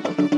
thank 0.00 0.32
you 0.32 0.37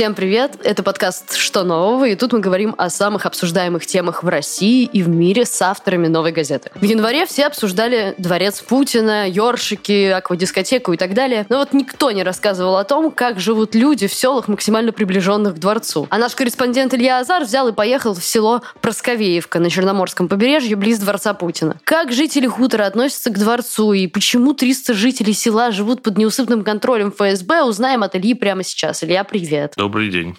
Всем 0.00 0.14
привет! 0.14 0.52
Это 0.64 0.82
подкаст 0.82 1.36
«Что 1.36 1.62
нового?» 1.62 2.06
и 2.06 2.14
тут 2.14 2.32
мы 2.32 2.38
говорим 2.38 2.74
о 2.78 2.88
самых 2.88 3.26
обсуждаемых 3.26 3.84
темах 3.84 4.22
в 4.22 4.28
России 4.28 4.88
и 4.90 5.02
в 5.02 5.10
мире 5.10 5.44
с 5.44 5.60
авторами 5.60 6.06
«Новой 6.06 6.32
газеты». 6.32 6.70
В 6.74 6.82
январе 6.82 7.26
все 7.26 7.44
обсуждали 7.44 8.14
дворец 8.16 8.62
Путина, 8.62 9.28
ёршики, 9.28 10.06
аквадискотеку 10.06 10.94
и 10.94 10.96
так 10.96 11.12
далее, 11.12 11.44
но 11.50 11.58
вот 11.58 11.74
никто 11.74 12.12
не 12.12 12.22
рассказывал 12.22 12.78
о 12.78 12.84
том, 12.84 13.10
как 13.10 13.40
живут 13.40 13.74
люди 13.74 14.06
в 14.06 14.14
селах, 14.14 14.48
максимально 14.48 14.92
приближенных 14.92 15.56
к 15.56 15.58
дворцу. 15.58 16.06
А 16.08 16.16
наш 16.16 16.34
корреспондент 16.34 16.94
Илья 16.94 17.18
Азар 17.18 17.44
взял 17.44 17.68
и 17.68 17.72
поехал 17.72 18.14
в 18.14 18.24
село 18.24 18.62
Просковеевка 18.80 19.58
на 19.58 19.68
Черноморском 19.68 20.28
побережье 20.28 20.76
близ 20.76 20.98
дворца 20.98 21.34
Путина. 21.34 21.78
Как 21.84 22.10
жители 22.10 22.46
хутора 22.46 22.86
относятся 22.86 23.28
к 23.28 23.38
дворцу 23.38 23.92
и 23.92 24.06
почему 24.06 24.54
300 24.54 24.94
жителей 24.94 25.34
села 25.34 25.72
живут 25.72 26.02
под 26.02 26.16
неусыпным 26.16 26.64
контролем 26.64 27.12
ФСБ, 27.12 27.64
узнаем 27.64 28.02
от 28.02 28.16
Ильи 28.16 28.32
прямо 28.32 28.62
сейчас. 28.62 29.04
Илья, 29.04 29.24
привет. 29.24 29.74
Добрый 29.76 29.89
день. 30.10 30.36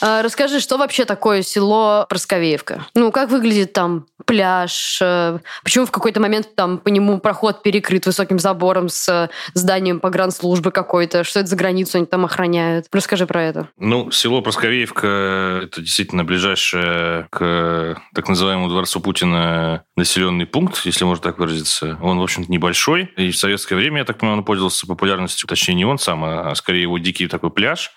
А, 0.00 0.22
расскажи, 0.22 0.60
что 0.60 0.76
вообще 0.76 1.04
такое 1.04 1.42
село 1.42 2.06
Просковеевка? 2.08 2.86
Ну, 2.94 3.10
как 3.10 3.30
выглядит 3.30 3.72
там 3.72 4.06
пляж? 4.26 4.98
Э, 5.02 5.38
почему 5.64 5.86
в 5.86 5.90
какой-то 5.90 6.20
момент 6.20 6.54
там 6.54 6.78
по 6.78 6.88
нему 6.88 7.18
проход 7.18 7.62
перекрыт 7.62 8.06
высоким 8.06 8.38
забором 8.38 8.88
с 8.88 9.08
э, 9.08 9.28
зданием 9.54 10.00
погранслужбы 10.00 10.70
какой-то? 10.70 11.24
Что 11.24 11.40
это 11.40 11.48
за 11.48 11.56
границу 11.56 11.98
они 11.98 12.06
там 12.06 12.24
охраняют? 12.24 12.86
Расскажи 12.92 13.26
про 13.26 13.42
это. 13.42 13.68
Ну, 13.78 14.10
село 14.10 14.40
Просковеевка– 14.42 15.60
это 15.64 15.80
действительно 15.80 16.24
ближайшее 16.24 17.26
к 17.30 18.00
так 18.14 18.28
называемому 18.28 18.68
дворцу 18.68 19.00
Путина 19.00 19.82
населенный 19.96 20.46
пункт, 20.46 20.82
если 20.84 21.04
можно 21.04 21.22
так 21.22 21.38
выразиться. 21.38 21.98
Он, 22.02 22.18
в 22.18 22.22
общем-то, 22.22 22.50
небольшой. 22.50 23.10
И 23.16 23.30
в 23.30 23.36
советское 23.36 23.74
время, 23.74 23.98
я 23.98 24.04
так 24.04 24.18
понимаю, 24.18 24.38
он 24.38 24.44
пользовался 24.44 24.86
популярностью. 24.86 25.48
Точнее, 25.48 25.74
не 25.74 25.84
он 25.84 25.98
сам, 25.98 26.24
а 26.24 26.54
скорее 26.54 26.82
его 26.82 26.98
дикий 26.98 27.26
такой 27.26 27.50
пляж, 27.50 27.90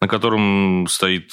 на 0.00 0.08
котором 0.08 0.86
стоит 0.88 1.30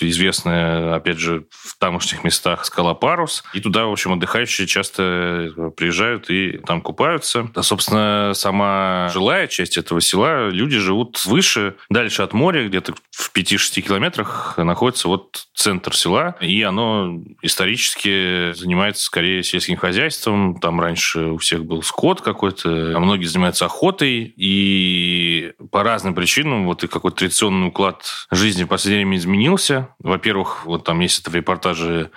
известная, 0.00 0.94
опять 0.94 1.18
же, 1.18 1.46
в 1.50 1.76
тамошних 1.78 2.24
местах 2.24 2.64
скала 2.64 2.94
Парус. 2.94 3.44
И 3.54 3.60
туда, 3.60 3.86
в 3.86 3.92
общем, 3.92 4.12
отдыхающие 4.12 4.66
часто 4.66 5.72
приезжают 5.76 6.30
и 6.30 6.58
там 6.58 6.80
купаются. 6.80 7.50
А, 7.54 7.62
собственно, 7.62 8.32
сама 8.34 9.08
жилая 9.12 9.46
часть 9.46 9.76
этого 9.76 10.00
села, 10.00 10.48
люди 10.48 10.78
живут 10.78 11.24
выше, 11.24 11.76
дальше 11.90 12.22
от 12.22 12.32
моря, 12.32 12.66
где-то 12.66 12.94
в 13.10 13.32
5-6 13.34 13.80
километрах 13.82 14.58
находится 14.58 15.08
вот 15.08 15.46
центр 15.54 15.96
села, 15.96 16.36
и 16.40 16.62
оно 16.62 17.22
исторически 17.42 18.52
занимается 18.52 19.04
скорее 19.04 19.42
сельским 19.42 19.76
хозяйством. 19.76 20.58
Там 20.60 20.80
раньше 20.80 21.20
у 21.20 21.38
всех 21.38 21.64
был 21.64 21.82
скот 21.82 22.20
какой-то, 22.20 22.94
а 22.96 22.98
многие 22.98 23.26
занимаются 23.26 23.66
охотой, 23.66 24.34
и 24.36 25.52
по 25.70 25.82
разным 25.82 26.14
причинам 26.14 26.66
вот 26.66 26.84
и 26.84 26.88
какой-то 26.88 27.18
традиционный 27.18 27.68
уклад 27.68 28.26
жизни 28.30 28.64
в 28.64 28.68
последнее 28.68 29.06
время 29.06 29.16
изменился 29.18 29.45
изменился. 29.46 29.88
Во-первых, 29.98 30.66
вот 30.66 30.84
там 30.84 31.00
есть 31.00 31.20
это 31.20 31.30
в 31.30 31.34
репортаже, 31.34 32.10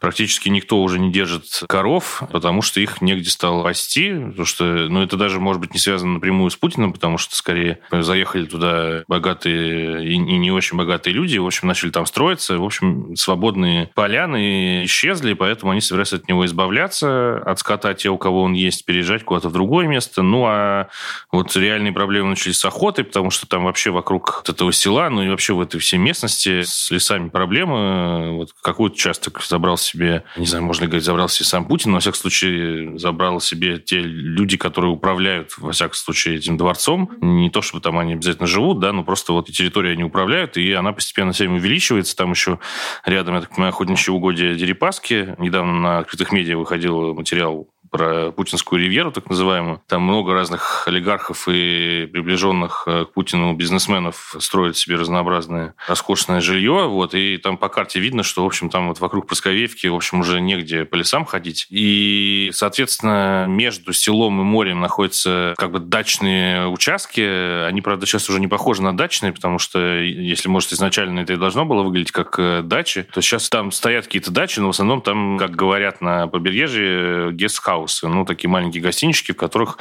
практически 0.00 0.48
никто 0.48 0.82
уже 0.82 0.98
не 0.98 1.12
держит 1.12 1.44
коров, 1.68 2.22
потому 2.32 2.62
что 2.62 2.80
их 2.80 3.00
негде 3.00 3.30
стало 3.30 3.62
пасти. 3.62 4.12
Потому 4.14 4.44
что, 4.44 4.64
ну, 4.64 5.02
это 5.02 5.16
даже, 5.16 5.40
может 5.40 5.60
быть, 5.60 5.74
не 5.74 5.80
связано 5.80 6.14
напрямую 6.14 6.50
с 6.50 6.56
Путиным, 6.56 6.92
потому 6.92 7.18
что, 7.18 7.36
скорее, 7.36 7.80
заехали 7.90 8.46
туда 8.46 9.04
богатые 9.08 10.06
и 10.06 10.16
не 10.16 10.50
очень 10.50 10.76
богатые 10.76 11.14
люди, 11.14 11.38
в 11.38 11.46
общем, 11.46 11.68
начали 11.68 11.90
там 11.90 12.06
строиться. 12.06 12.58
В 12.58 12.64
общем, 12.64 13.14
свободные 13.16 13.90
поляны 13.94 14.84
исчезли, 14.84 15.34
поэтому 15.34 15.72
они 15.72 15.80
собираются 15.80 16.16
от 16.16 16.28
него 16.28 16.44
избавляться, 16.46 17.38
от 17.38 17.58
скота 17.58 17.94
те, 17.94 18.08
у 18.08 18.18
кого 18.18 18.42
он 18.42 18.54
есть, 18.54 18.84
переезжать 18.84 19.24
куда-то 19.24 19.48
в 19.48 19.52
другое 19.52 19.86
место. 19.86 20.22
Ну, 20.22 20.44
а 20.46 20.88
вот 21.30 21.54
реальные 21.56 21.92
проблемы 21.92 22.30
начались 22.30 22.58
с 22.58 22.64
охотой, 22.64 23.04
потому 23.04 23.30
что 23.30 23.46
там 23.46 23.64
вообще 23.64 23.90
вокруг 23.90 24.42
этого 24.46 24.72
села, 24.72 25.10
ну 25.10 25.22
и 25.22 25.28
вообще 25.28 25.52
в 25.52 25.60
этой 25.60 25.80
всей 25.80 25.98
местности 25.98 26.62
с 26.70 26.90
лесами 26.90 27.28
проблемы. 27.28 28.36
Вот 28.36 28.52
какой 28.62 28.88
участок 28.88 29.42
забрал 29.42 29.76
себе, 29.76 30.24
не 30.36 30.46
знаю, 30.46 30.64
можно 30.64 30.84
ли 30.84 30.88
говорить, 30.88 31.04
забрал 31.04 31.28
себе 31.28 31.46
сам 31.46 31.64
Путин, 31.64 31.90
но, 31.90 31.96
во 31.96 32.00
всяком 32.00 32.18
случае, 32.18 32.98
забрал 32.98 33.40
себе 33.40 33.78
те 33.78 34.00
люди, 34.00 34.56
которые 34.56 34.92
управляют, 34.92 35.56
во 35.58 35.72
всяком 35.72 35.94
случае, 35.94 36.36
этим 36.36 36.56
дворцом. 36.56 37.10
Не 37.20 37.50
то, 37.50 37.62
чтобы 37.62 37.82
там 37.82 37.98
они 37.98 38.14
обязательно 38.14 38.46
живут, 38.46 38.80
да, 38.80 38.92
но 38.92 39.04
просто 39.04 39.32
вот 39.32 39.48
территорию 39.48 39.92
они 39.92 40.04
управляют, 40.04 40.56
и 40.56 40.72
она 40.72 40.92
постепенно 40.92 41.32
всем 41.32 41.54
увеличивается. 41.54 42.16
Там 42.16 42.30
еще 42.30 42.58
рядом, 43.04 43.34
я 43.34 43.40
так 43.42 43.50
понимаю, 43.50 43.70
охотничьи 43.70 44.12
угодья 44.12 44.54
Дерипаски. 44.54 45.34
Недавно 45.38 45.80
на 45.80 45.98
открытых 45.98 46.32
медиа 46.32 46.56
выходил 46.56 47.14
материал 47.14 47.68
про 47.90 48.30
путинскую 48.30 48.80
ривьеру, 48.80 49.10
так 49.10 49.28
называемую. 49.28 49.82
Там 49.86 50.02
много 50.02 50.32
разных 50.32 50.84
олигархов 50.86 51.48
и 51.48 52.08
приближенных 52.10 52.84
э, 52.86 53.04
к 53.04 53.12
Путину 53.12 53.52
бизнесменов 53.54 54.36
строят 54.38 54.76
себе 54.76 54.96
разнообразное 54.96 55.74
роскошное 55.88 56.40
жилье. 56.40 56.86
Вот, 56.88 57.14
и 57.14 57.36
там 57.36 57.56
по 57.56 57.68
карте 57.68 58.00
видно, 58.00 58.22
что, 58.22 58.44
в 58.44 58.46
общем, 58.46 58.70
там 58.70 58.88
вот 58.88 59.00
вокруг 59.00 59.26
Просковеевки, 59.26 59.86
в 59.88 59.94
общем, 59.94 60.20
уже 60.20 60.40
негде 60.40 60.84
по 60.84 60.94
лесам 60.94 61.24
ходить. 61.24 61.66
И, 61.70 62.50
соответственно, 62.52 63.46
между 63.48 63.92
селом 63.92 64.40
и 64.40 64.44
морем 64.44 64.80
находятся 64.80 65.54
как 65.58 65.72
бы 65.72 65.80
дачные 65.80 66.68
участки. 66.68 67.66
Они, 67.66 67.80
правда, 67.80 68.06
сейчас 68.06 68.28
уже 68.30 68.40
не 68.40 68.48
похожи 68.48 68.82
на 68.82 68.96
дачные, 68.96 69.32
потому 69.32 69.58
что, 69.58 69.78
если, 70.00 70.48
может, 70.48 70.72
изначально 70.72 71.20
это 71.20 71.32
и 71.32 71.36
должно 71.36 71.64
было 71.64 71.82
выглядеть 71.82 72.12
как 72.12 72.38
э, 72.38 72.62
дачи, 72.62 73.06
то 73.12 73.20
сейчас 73.20 73.48
там 73.48 73.72
стоят 73.72 74.06
какие-то 74.06 74.30
дачи, 74.30 74.60
но 74.60 74.68
в 74.68 74.70
основном 74.70 75.02
там, 75.02 75.38
как 75.38 75.56
говорят 75.56 76.00
на 76.00 76.28
побережье, 76.28 77.32
гестхаус 77.32 77.79
гестхаусы, 77.80 78.08
ну, 78.08 78.24
такие 78.24 78.48
маленькие 78.48 78.82
гостинички, 78.82 79.32
в 79.32 79.36
которых 79.36 79.78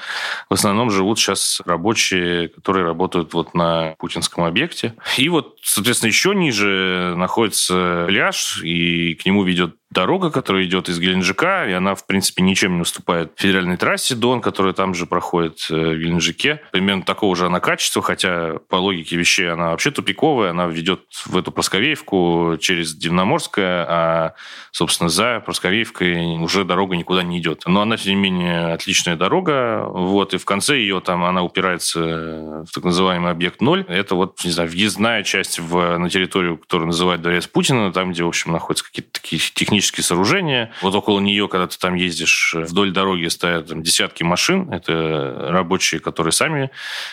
в 0.50 0.54
основном 0.54 0.90
живут 0.90 1.20
сейчас 1.20 1.62
рабочие, 1.66 2.50
которые 2.50 2.86
работают 2.86 3.34
вот 3.34 3.54
на 3.54 3.96
путинском 4.00 4.44
объекте. 4.44 4.96
И 5.18 5.30
вот, 5.30 5.58
соответственно, 5.64 6.10
еще 6.10 6.36
ниже 6.36 7.14
находится 7.18 8.06
пляж, 8.08 8.62
и 8.64 9.16
к 9.16 9.26
нему 9.26 9.44
ведет 9.44 9.76
дорога, 9.92 10.30
которая 10.30 10.66
идет 10.66 10.88
из 10.88 11.00
Геленджика, 11.00 11.68
и 11.68 11.72
она, 11.72 11.96
в 11.96 12.06
принципе, 12.06 12.44
ничем 12.44 12.76
не 12.76 12.82
уступает 12.82 13.32
федеральной 13.36 13.78
трассе 13.78 14.16
Дон, 14.16 14.40
которая 14.42 14.74
там 14.74 14.94
же 14.94 15.08
проходит 15.08 15.66
э, 15.72 15.74
в 15.74 15.98
Геленджике. 15.98 16.62
Примерно 16.72 17.04
такого 17.04 17.36
же 17.36 17.48
она 17.48 17.60
качества, 17.60 18.02
хотя 18.02 18.60
по 18.70 18.76
логике 18.76 19.16
вещей 19.16 19.50
она 19.52 19.72
вообще 19.72 19.90
тупиковая, 19.90 20.52
она 20.52 20.68
ведет 20.68 21.02
в 21.26 21.36
эту 21.36 21.52
Просковеевку 21.52 22.58
через 22.60 22.94
Дивноморское, 22.96 23.86
а, 23.90 24.34
собственно, 24.72 25.10
за 25.10 25.42
Просковеевкой 25.44 26.38
уже 26.38 26.66
дорога 26.66 26.96
никуда 26.96 27.24
не 27.24 27.40
идет. 27.40 27.64
Но 27.66 27.82
она, 27.82 27.98
тем 27.98 28.14
не 28.14 28.22
менее, 28.30 28.74
отличная 28.74 29.16
дорога, 29.16 29.86
вот, 29.90 30.36
и 30.36 30.38
в 30.38 30.46
конце 30.46 30.78
ее 30.78 31.02
там 31.02 31.24
она 31.24 31.42
упирается 31.42 32.00
в 32.00 32.72
так 32.74 32.84
называемый 32.84 33.32
объект 33.32 33.60
0. 33.60 33.86
Это 33.88 34.14
вот, 34.14 34.44
не 34.44 34.52
знаю, 34.52 34.70
въездная 34.70 35.24
часть 35.24 35.58
в, 35.58 35.98
на 35.98 36.10
территорию, 36.10 36.58
которую 36.58 36.88
называют 36.88 37.24
Дворец 37.24 37.48
Путина, 37.48 37.92
там, 37.92 38.12
где, 38.12 38.24
в 38.24 38.28
общем, 38.28 38.52
находятся 38.52 38.86
какие-то 38.86 39.14
такие 39.14 39.40
технические 39.40 39.79
технические 39.80 40.04
сооружения. 40.04 40.72
Вот 40.82 40.94
около 40.96 41.20
нее, 41.20 41.48
когда 41.48 41.68
ты 41.68 41.78
там 41.78 41.96
ездишь, 41.96 42.54
вдоль 42.54 42.92
дороги 42.92 43.28
стоят 43.28 43.68
там, 43.68 43.82
десятки 43.82 44.24
машин. 44.24 44.72
Это 44.72 45.48
рабочие, 45.50 46.00
которые 46.00 46.34
сами 46.34 46.70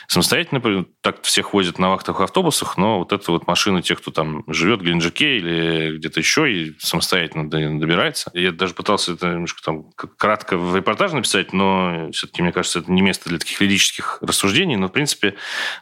самостоятельно 0.08 0.86
так 1.00 1.22
всех 1.22 1.52
возят 1.52 1.78
на 1.78 1.90
вахтовых 1.90 2.22
автобусах, 2.22 2.76
но 2.76 2.98
вот 2.98 3.12
это 3.12 3.30
вот 3.30 3.46
машины 3.46 3.82
тех, 3.82 4.00
кто 4.00 4.10
там 4.10 4.42
живет 4.48 4.80
в 4.80 4.84
Геленджике 4.84 5.36
или 5.36 5.96
где-то 5.96 6.20
еще 6.20 6.52
и 6.52 6.74
самостоятельно 6.78 7.48
добирается. 7.48 8.30
Я 8.34 8.52
даже 8.52 8.74
пытался 8.74 9.12
это 9.12 9.28
немножко 9.32 9.62
там 9.62 9.90
кратко 10.16 10.56
в 10.56 10.74
репортаже 10.74 11.14
написать, 11.14 11.52
но 11.52 12.10
все-таки, 12.12 12.42
мне 12.42 12.52
кажется, 12.52 12.80
это 12.80 12.90
не 12.90 13.02
место 13.02 13.28
для 13.28 13.38
таких 13.38 13.60
лирических 13.60 14.18
рассуждений. 14.22 14.76
Но, 14.76 14.88
в 14.88 14.92
принципе, 14.92 15.34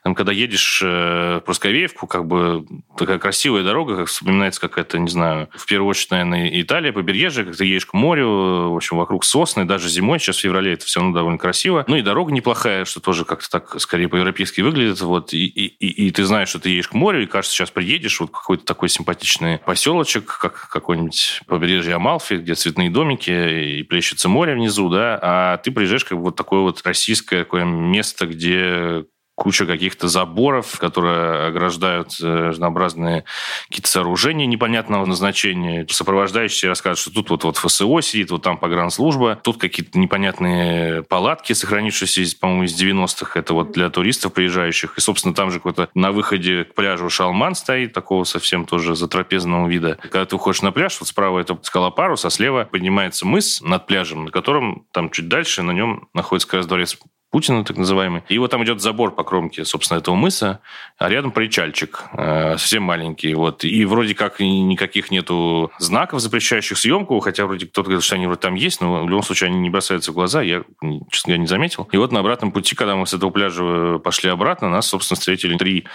там, 0.03 0.15
когда 0.15 0.33
едешь 0.33 0.81
э, 0.83 1.39
в 1.39 1.41
Просковеевку, 1.41 2.07
как 2.07 2.27
бы 2.27 2.67
такая 2.97 3.19
красивая 3.19 3.63
дорога, 3.63 3.97
как 3.97 4.09
вспоминается 4.09 4.61
какая-то, 4.61 4.99
не 4.99 5.11
знаю, 5.11 5.49
в 5.55 5.67
первую 5.67 5.89
очередь, 5.89 6.11
наверное, 6.11 6.61
Италия, 6.61 6.74
Италия, 6.75 6.93
побережье, 6.93 7.45
как 7.45 7.57
ты 7.57 7.67
едешь 7.67 7.87
к 7.87 7.93
морю, 7.93 8.71
в 8.73 8.75
общем, 8.75 8.97
вокруг 8.97 9.25
сосны, 9.25 9.65
даже 9.65 9.89
зимой, 9.89 10.19
сейчас 10.19 10.39
в 10.39 10.41
феврале 10.41 10.73
это 10.73 10.85
все 10.85 10.99
равно 10.99 11.15
довольно 11.15 11.39
красиво. 11.39 11.85
Ну 11.87 11.95
и 11.95 12.03
дорога 12.03 12.33
неплохая, 12.33 12.85
что 12.85 12.99
тоже 12.99 13.25
как-то 13.25 13.49
так 13.49 13.81
скорее 13.81 14.09
по-европейски 14.09 14.61
выглядит. 14.61 15.01
Вот, 15.01 15.33
и, 15.33 15.47
и, 15.47 15.67
и, 15.67 16.09
и 16.09 16.11
ты 16.11 16.25
знаешь, 16.25 16.49
что 16.49 16.59
ты 16.59 16.71
едешь 16.71 16.89
к 16.89 16.95
морю, 16.95 17.23
и 17.23 17.27
кажется, 17.27 17.55
сейчас 17.55 17.71
приедешь, 17.71 18.19
вот 18.19 18.33
какой-то 18.33 18.65
такой 18.65 18.89
симпатичный 18.89 19.59
поселочек, 19.59 20.37
как 20.37 20.69
какой-нибудь 20.69 21.43
побережье 21.47 21.95
Амалфи, 21.95 22.35
где 22.35 22.57
цветные 22.57 22.91
домики 22.91 23.31
и 23.79 23.85
плещется 23.85 24.29
море 24.29 24.55
внизу, 24.55 24.89
да, 24.89 25.17
а 25.23 25.57
ты 25.59 25.71
приезжаешь 25.71 26.05
как 26.05 26.19
вот 26.19 26.35
такое 26.35 26.63
вот 26.63 26.81
российское 26.85 27.45
такое 27.45 27.63
место, 27.63 28.27
где 28.27 29.05
куча 29.35 29.67
каких-то 29.67 30.09
заборов, 30.09 30.79
которые 30.79 31.49
ограждают 31.49 32.17
э, 32.23 32.49
разнообразные 32.49 33.25
какие-то 33.69 33.89
сооружения 33.89 34.47
непонятного 34.47 35.05
назначения. 35.07 35.87
Сопровождающие 35.91 36.69
рассказывают, 36.69 37.01
что 37.01 37.13
тут 37.13 37.31
вот, 37.31 37.45
вот 37.45 37.57
ФСО 37.57 38.01
сидит, 38.01 38.31
вот 38.31 38.43
там 38.43 38.59
погранслужба, 38.59 39.39
тут 39.43 39.59
какие-то 39.59 39.99
непонятные 39.99 41.03
палатки, 41.03 41.53
сохранившиеся, 41.53 42.39
по-моему, 42.39 42.65
из 42.65 42.81
90-х. 42.81 43.39
Это 43.39 43.55
вот 43.55 43.73
для 43.73 43.91
туристов 43.91 44.33
приезжающих. 44.33 44.97
И, 44.97 45.01
собственно, 45.01 45.35
там 45.35 45.51
же 45.51 45.59
какой-то 45.59 45.89
на 45.95 46.13
выходе 46.13 46.65
к 46.65 46.75
пляжу 46.75 47.11
шалман 47.11 47.55
стоит, 47.55 47.93
такого 47.93 48.25
совсем 48.25 48.67
тоже 48.67 48.95
затрапезного 48.95 49.69
вида. 49.69 49.99
Когда 50.01 50.25
ты 50.27 50.37
уходишь 50.37 50.63
на 50.63 50.71
пляж, 50.71 50.99
вот 51.01 51.09
справа 51.09 51.41
это 51.41 51.59
скала 51.63 51.91
Парус, 51.91 52.25
а 52.25 52.31
слева 52.31 52.69
поднимается 52.71 53.27
мыс 53.27 53.61
над 53.61 53.87
пляжем, 53.87 54.27
на 54.27 54.31
котором 54.31 54.87
там 54.93 55.11
чуть 55.11 55.29
дальше 55.29 55.63
на 55.63 55.73
нем 55.73 56.09
находится 56.15 56.49
как 56.49 56.59
раз 56.59 56.67
дворец 56.67 56.97
Путина, 57.35 57.65
так 57.65 57.77
называемый. 57.77 58.23
И 58.29 58.39
вот 58.39 58.53
там 58.53 58.63
идет 58.63 58.81
забор 58.81 59.13
по 59.13 59.25
кромке, 59.25 59.65
собственно, 59.65 59.99
этого 59.99 60.15
мыса, 60.15 60.61
а 60.99 61.09
рядом 61.09 61.33
причальчик, 61.33 62.05
э, 62.13 62.57
совсем 62.59 62.85
маленький. 62.85 63.35
Вот. 63.35 63.65
И 63.65 63.85
вроде 63.87 64.15
как 64.15 64.39
никаких 64.39 65.11
нету 65.11 65.73
знаков, 65.81 66.21
запрещающих 66.21 66.79
съемку, 66.79 67.19
хотя 67.19 67.47
вроде 67.47 67.67
кто-то 67.67 67.89
говорит, 67.89 68.05
что 68.05 68.15
они 68.15 68.27
вроде 68.27 68.41
там 68.41 68.55
есть, 68.55 68.81
но 68.81 69.03
в 69.05 69.09
любом 69.09 69.25
случае 69.25 69.49
они 69.49 69.59
не 69.59 69.69
бросаются 69.69 70.13
в 70.13 70.15
глаза, 70.15 70.43
я, 70.43 70.63
честно 71.11 71.31
говоря, 71.31 71.41
не 71.41 71.49
заметил. 71.49 71.89
И 71.91 71.97
вот 71.97 72.13
на 72.13 72.21
обратном 72.21 72.53
пути, 72.53 72.77
когда 72.77 72.95
мы 72.95 73.05
с 73.05 73.15
этого 73.15 73.31
пляжа 73.31 73.99
пошли 73.99 74.31
обратно, 74.31 74.69
нас, 74.69 74.87
собственно, 74.87 75.19
встретили 75.19 75.57
три 75.57 75.87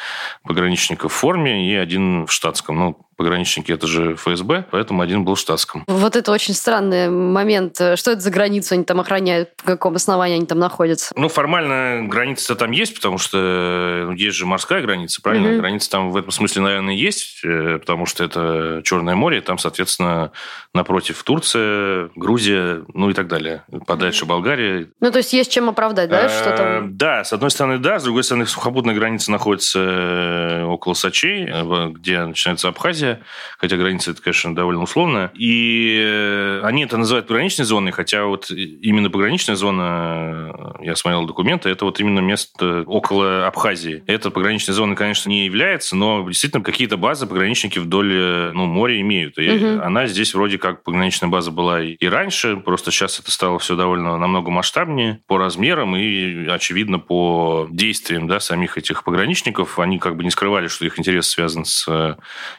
пограничника 0.44 1.08
в 1.08 1.14
форме 1.14 1.72
и 1.72 1.74
один 1.74 2.26
в 2.26 2.34
штатском. 2.34 2.76
Ну, 2.76 3.09
пограничники 3.20 3.70
это 3.74 3.86
же 3.86 4.16
ФСБ, 4.16 4.64
поэтому 4.72 5.02
один 5.02 5.26
был 5.26 5.36
в 5.36 5.40
штатском. 5.40 5.84
Вот 5.88 6.16
это 6.16 6.32
очень 6.32 6.54
странный 6.54 7.10
момент. 7.10 7.76
Что 7.76 8.12
это 8.12 8.22
за 8.22 8.32
границу 8.32 8.76
они 8.76 8.86
там 8.86 9.02
охраняют? 9.02 9.50
По 9.58 9.74
какому 9.74 9.98
основанию 9.98 10.38
они 10.38 10.46
там 10.46 10.58
находятся? 10.58 11.14
Ну, 11.18 11.28
формально 11.28 12.08
граница 12.08 12.56
там 12.56 12.72
есть, 12.72 12.96
потому 12.96 13.18
что 13.18 14.06
ну, 14.08 14.14
есть 14.14 14.38
же 14.38 14.46
морская 14.46 14.82
граница, 14.82 15.22
правильно? 15.22 15.48
Mm-hmm. 15.48 15.60
Граница 15.60 15.90
там 15.90 16.12
в 16.12 16.16
этом 16.16 16.32
смысле, 16.32 16.62
наверное, 16.62 16.94
есть, 16.94 17.42
э, 17.44 17.80
потому 17.80 18.06
что 18.06 18.24
это 18.24 18.82
Черное 18.86 19.16
море, 19.16 19.42
там, 19.42 19.58
соответственно, 19.58 20.32
напротив 20.74 21.22
Турция, 21.24 22.10
Грузия, 22.16 22.86
ну 22.94 23.10
и 23.10 23.14
так 23.14 23.28
далее. 23.28 23.66
Подальше 23.86 24.26
Болгария. 24.26 24.88
Ну, 25.02 25.12
то 25.12 25.18
есть 25.18 25.34
есть 25.34 25.52
чем 25.52 25.68
оправдать, 25.68 26.10
да, 26.10 26.30
что 26.30 26.56
там? 26.56 26.68
Э, 26.68 26.82
да, 26.90 27.26
с 27.26 27.34
одной 27.34 27.52
стороны, 27.52 27.80
да, 27.80 28.00
с 28.00 28.04
другой 28.06 28.24
стороны, 28.24 28.46
сухопутная 28.46 28.96
граница 28.96 29.30
находится 29.30 29.80
э, 29.82 30.64
около 30.64 30.94
Сочи, 30.94 31.50
где 31.92 32.24
начинается 32.24 32.70
Абхазия, 32.70 33.09
Абхазия, 33.10 33.24
хотя 33.58 33.78
граница 33.78 34.12
это, 34.12 34.22
конечно, 34.22 34.56
довольно 34.56 34.84
условная. 34.84 35.32
И 35.34 36.02
э, 36.04 36.62
они 36.64 36.84
это 36.84 36.98
называют 36.98 37.28
пограничной 37.28 37.66
зоной, 37.66 37.92
хотя 37.92 38.26
вот 38.26 38.50
именно 38.52 39.10
пограничная 39.10 39.56
зона, 39.56 40.52
э, 40.80 40.86
я 40.86 40.96
смотрел 40.96 41.26
документы, 41.26 41.70
это 41.70 41.86
вот 41.86 42.00
именно 42.00 42.20
место 42.20 42.84
около 42.86 43.48
Абхазии. 43.48 44.04
Это 44.08 44.32
пограничной 44.32 44.74
зоной, 44.74 44.96
конечно, 44.96 45.30
не 45.30 45.46
является, 45.46 45.96
но 45.96 46.26
действительно 46.28 46.64
какие-то 46.64 46.98
базы 46.98 47.28
пограничники 47.28 47.80
вдоль 47.80 48.14
э, 48.14 48.52
ну, 48.54 48.66
моря 48.66 49.00
имеют. 49.02 49.38
И 49.38 49.50
угу. 49.50 49.84
она 49.84 50.08
здесь 50.08 50.34
вроде 50.34 50.58
как 50.58 50.84
пограничная 50.84 51.30
база 51.30 51.52
была 51.52 51.82
и 51.82 52.08
раньше, 52.08 52.58
просто 52.58 52.92
сейчас 52.92 53.20
это 53.20 53.32
стало 53.32 53.60
все 53.60 53.76
довольно 53.76 54.18
намного 54.18 54.52
масштабнее 54.52 55.22
по 55.28 55.38
размерам 55.38 55.96
и, 55.96 56.48
очевидно, 56.48 57.00
по 57.00 57.68
действиям 57.70 58.28
да, 58.28 58.40
самих 58.40 58.78
этих 58.78 59.04
пограничников. 59.04 59.80
Они 59.80 60.00
как 60.00 60.16
бы 60.16 60.24
не 60.24 60.32
скрывали, 60.32 60.68
что 60.68 60.86
их 60.86 61.00
интерес 61.00 61.28
связан 61.28 61.66
с 61.66 61.88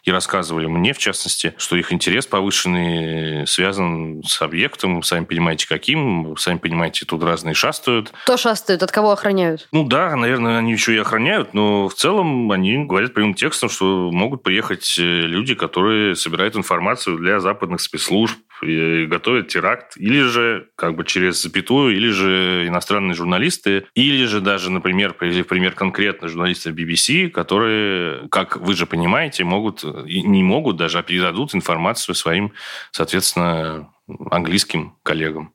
и 0.05 0.11
рассказывали 0.11 0.40
рассказывали 0.41 0.67
мне, 0.67 0.93
в 0.93 0.99
частности, 0.99 1.55
что 1.59 1.77
их 1.77 1.93
интерес 1.93 2.27
повышенный 2.27 3.47
связан 3.47 4.23
с 4.25 4.41
объектом, 4.41 5.03
сами 5.03 5.25
понимаете, 5.25 5.69
каким, 5.69 6.35
сами 6.39 6.59
понимаете, 6.59 7.05
тут 7.05 7.23
разные 7.23 7.55
шастают. 7.55 8.13
Кто 8.25 8.37
шастают? 8.37 8.83
От 8.83 8.91
кого 8.91 9.13
охраняют? 9.13 9.69
Ну 9.73 9.85
да, 9.85 10.17
наверное, 10.17 10.59
они 10.59 10.73
еще 10.73 10.95
и 10.95 10.99
охраняют, 10.99 11.53
но 11.53 11.89
в 11.89 11.95
целом 11.95 12.51
они 12.51 12.85
говорят 12.85 13.13
прямым 13.13 13.35
текстом, 13.35 13.69
что 13.69 14.11
могут 14.11 14.43
приехать 14.43 14.99
э, 14.99 15.03
люди, 15.03 15.55
которые 15.55 16.17
собирают 16.17 16.57
информацию 16.57 17.19
для 17.19 17.41
западных 17.41 17.81
спецслужб, 17.81 18.39
готовят 18.63 19.49
теракт, 19.49 19.97
или 19.97 20.23
же 20.23 20.69
как 20.77 20.97
бы 20.97 21.05
через 21.05 21.43
запятую, 21.43 21.97
или 21.97 22.09
же 22.11 22.67
иностранные 22.67 23.15
журналисты, 23.15 23.87
или 23.95 24.25
же 24.27 24.41
даже, 24.41 24.71
например, 24.71 25.15
привели 25.15 25.43
пример 25.43 25.73
конкретно 25.73 26.29
журналисты 26.29 26.71
BBC, 26.71 27.29
которые, 27.29 28.29
как 28.29 28.57
вы 28.57 28.75
же 28.75 28.87
понимаете, 28.87 29.45
могут, 29.45 29.85
не 29.85 30.43
могут 30.43 30.77
даже, 30.77 30.99
а 30.99 31.03
передадут 31.03 31.55
информацию 31.55 32.15
своим, 32.15 32.53
соответственно, 32.93 33.91
английским 34.31 34.97
коллегам. 35.03 35.53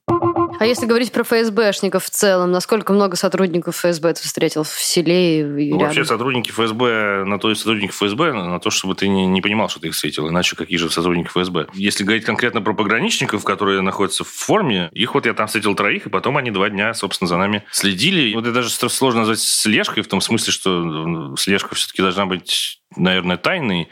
А 0.65 0.67
если 0.67 0.87
говорить 0.87 1.11
про 1.11 1.23
ФСБшников 1.23 2.05
в 2.05 2.09
целом, 2.09 2.51
насколько 2.51 2.91
много 2.91 3.15
сотрудников 3.15 3.75
ФСБ 3.75 4.13
ты 4.15 4.23
встретил 4.23 4.63
в 4.63 4.69
селе 4.69 5.41
и 5.41 5.71
ну, 5.71 5.79
Вообще 5.79 6.03
сотрудники 6.05 6.49
ФСБ, 6.49 7.23
на 7.25 7.37
то 7.37 7.51
и 7.51 7.55
сотрудники 7.55 7.91
ФСБ, 7.91 8.33
на 8.33 8.59
то, 8.59 8.71
чтобы 8.71 8.95
ты 8.95 9.07
не, 9.07 9.27
не 9.27 9.41
понимал, 9.41 9.69
что 9.69 9.79
ты 9.79 9.87
их 9.87 9.93
встретил, 9.93 10.27
иначе 10.27 10.55
какие 10.55 10.77
же 10.77 10.89
сотрудники 10.89 11.27
ФСБ. 11.27 11.67
Если 11.73 12.03
говорить 12.03 12.25
конкретно 12.25 12.61
про 12.61 12.73
пограничников, 12.73 13.43
которые 13.43 13.81
находятся 13.81 14.23
в 14.23 14.27
форме, 14.27 14.89
их 14.91 15.13
вот 15.13 15.27
я 15.27 15.33
там 15.33 15.45
встретил 15.45 15.75
троих, 15.75 16.07
и 16.07 16.09
потом 16.09 16.37
они 16.37 16.49
два 16.49 16.69
дня, 16.69 16.93
собственно, 16.95 17.27
за 17.27 17.37
нами 17.37 17.63
следили. 17.71 18.33
Вот 18.33 18.45
это 18.45 18.53
даже 18.53 18.69
сложно 18.71 19.19
назвать 19.19 19.39
слежкой, 19.39 20.01
в 20.01 20.07
том 20.07 20.19
смысле, 20.19 20.51
что 20.51 21.35
слежка 21.37 21.75
все-таки 21.75 22.01
должна 22.01 22.25
быть, 22.25 22.81
наверное, 22.95 23.37
тайной, 23.37 23.89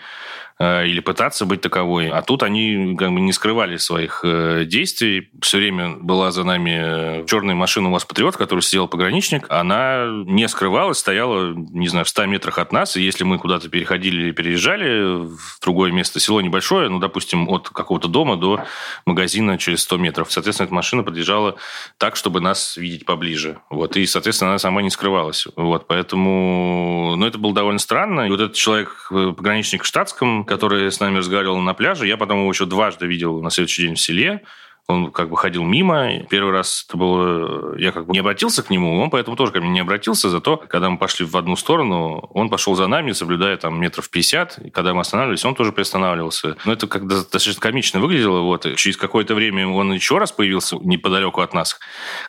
или 0.85 0.99
пытаться 0.99 1.45
быть 1.45 1.61
таковой. 1.61 2.09
А 2.09 2.21
тут 2.21 2.43
они 2.43 2.95
как 2.97 3.11
бы 3.11 3.21
не 3.21 3.33
скрывали 3.33 3.77
своих 3.77 4.21
э, 4.23 4.65
действий. 4.65 5.29
Все 5.41 5.57
время 5.57 5.97
была 5.97 6.31
за 6.31 6.43
нами 6.43 7.21
э, 7.21 7.25
черная 7.25 7.55
машина 7.55 7.89
у 7.89 7.91
вас 7.91 8.05
«Патриот», 8.05 8.37
который 8.37 8.61
сидел 8.61 8.87
пограничник. 8.87 9.45
Она 9.49 10.05
не 10.25 10.47
скрывалась, 10.47 10.99
стояла, 10.99 11.53
не 11.53 11.87
знаю, 11.87 12.05
в 12.05 12.09
100 12.09 12.25
метрах 12.27 12.59
от 12.59 12.71
нас. 12.71 12.95
И 12.97 13.01
если 13.01 13.23
мы 13.23 13.39
куда-то 13.39 13.69
переходили 13.69 14.23
или 14.23 14.31
переезжали 14.31 15.25
в 15.25 15.59
другое 15.61 15.91
место, 15.91 16.19
село 16.19 16.41
небольшое, 16.41 16.89
ну, 16.89 16.99
допустим, 16.99 17.49
от 17.49 17.69
какого-то 17.69 18.07
дома 18.07 18.37
до 18.37 18.63
магазина 19.05 19.57
через 19.57 19.81
100 19.83 19.97
метров. 19.97 20.31
Соответственно, 20.31 20.65
эта 20.65 20.73
машина 20.73 21.03
подъезжала 21.03 21.55
так, 21.97 22.15
чтобы 22.15 22.41
нас 22.41 22.77
видеть 22.77 23.05
поближе. 23.05 23.59
Вот. 23.69 23.97
И, 23.97 24.05
соответственно, 24.05 24.51
она 24.51 24.59
сама 24.59 24.81
не 24.81 24.89
скрывалась. 24.89 25.47
Вот. 25.55 25.87
Поэтому... 25.87 27.15
Ну, 27.17 27.25
это 27.25 27.37
было 27.37 27.53
довольно 27.53 27.79
странно. 27.79 28.27
И 28.27 28.29
вот 28.29 28.39
этот 28.39 28.55
человек, 28.55 29.07
пограничник 29.09 29.83
в 29.83 29.85
штатском, 29.85 30.45
который 30.53 30.91
с 30.91 30.99
нами 30.99 31.17
разговаривал 31.17 31.57
на 31.57 31.73
пляже. 31.73 32.07
Я 32.07 32.17
потом 32.17 32.39
его 32.39 32.49
еще 32.51 32.65
дважды 32.65 33.07
видел 33.07 33.41
на 33.41 33.49
следующий 33.49 33.83
день 33.83 33.95
в 33.95 33.99
селе. 33.99 34.41
Он 34.87 35.11
как 35.11 35.29
бы 35.29 35.37
ходил 35.37 35.63
мимо. 35.63 36.23
Первый 36.29 36.51
раз 36.51 36.85
это 36.87 36.97
было... 36.97 37.77
Я 37.77 37.93
как 37.93 38.05
бы 38.05 38.11
не 38.11 38.19
обратился 38.19 38.63
к 38.63 38.69
нему, 38.69 38.99
он 39.01 39.09
поэтому 39.09 39.37
тоже 39.37 39.53
ко 39.53 39.61
мне 39.61 39.69
не 39.69 39.79
обратился. 39.79 40.29
Зато, 40.29 40.57
когда 40.57 40.89
мы 40.89 40.97
пошли 40.97 41.25
в 41.25 41.37
одну 41.37 41.55
сторону, 41.55 42.29
он 42.33 42.49
пошел 42.49 42.75
за 42.75 42.87
нами, 42.87 43.13
соблюдая 43.13 43.55
там 43.55 43.79
метров 43.79 44.09
50. 44.09 44.59
И 44.65 44.69
когда 44.71 44.93
мы 44.93 45.01
останавливались, 45.01 45.45
он 45.45 45.55
тоже 45.55 45.71
приостанавливался. 45.71 46.57
Но 46.65 46.73
это 46.73 46.87
как 46.87 47.07
достаточно 47.07 47.61
комично 47.61 48.01
выглядело. 48.01 48.41
Вот. 48.41 48.65
И 48.65 48.75
через 48.75 48.97
какое-то 48.97 49.35
время 49.35 49.67
он 49.67 49.93
еще 49.93 50.17
раз 50.17 50.33
появился 50.33 50.75
неподалеку 50.75 51.39
от 51.39 51.53
нас, 51.53 51.79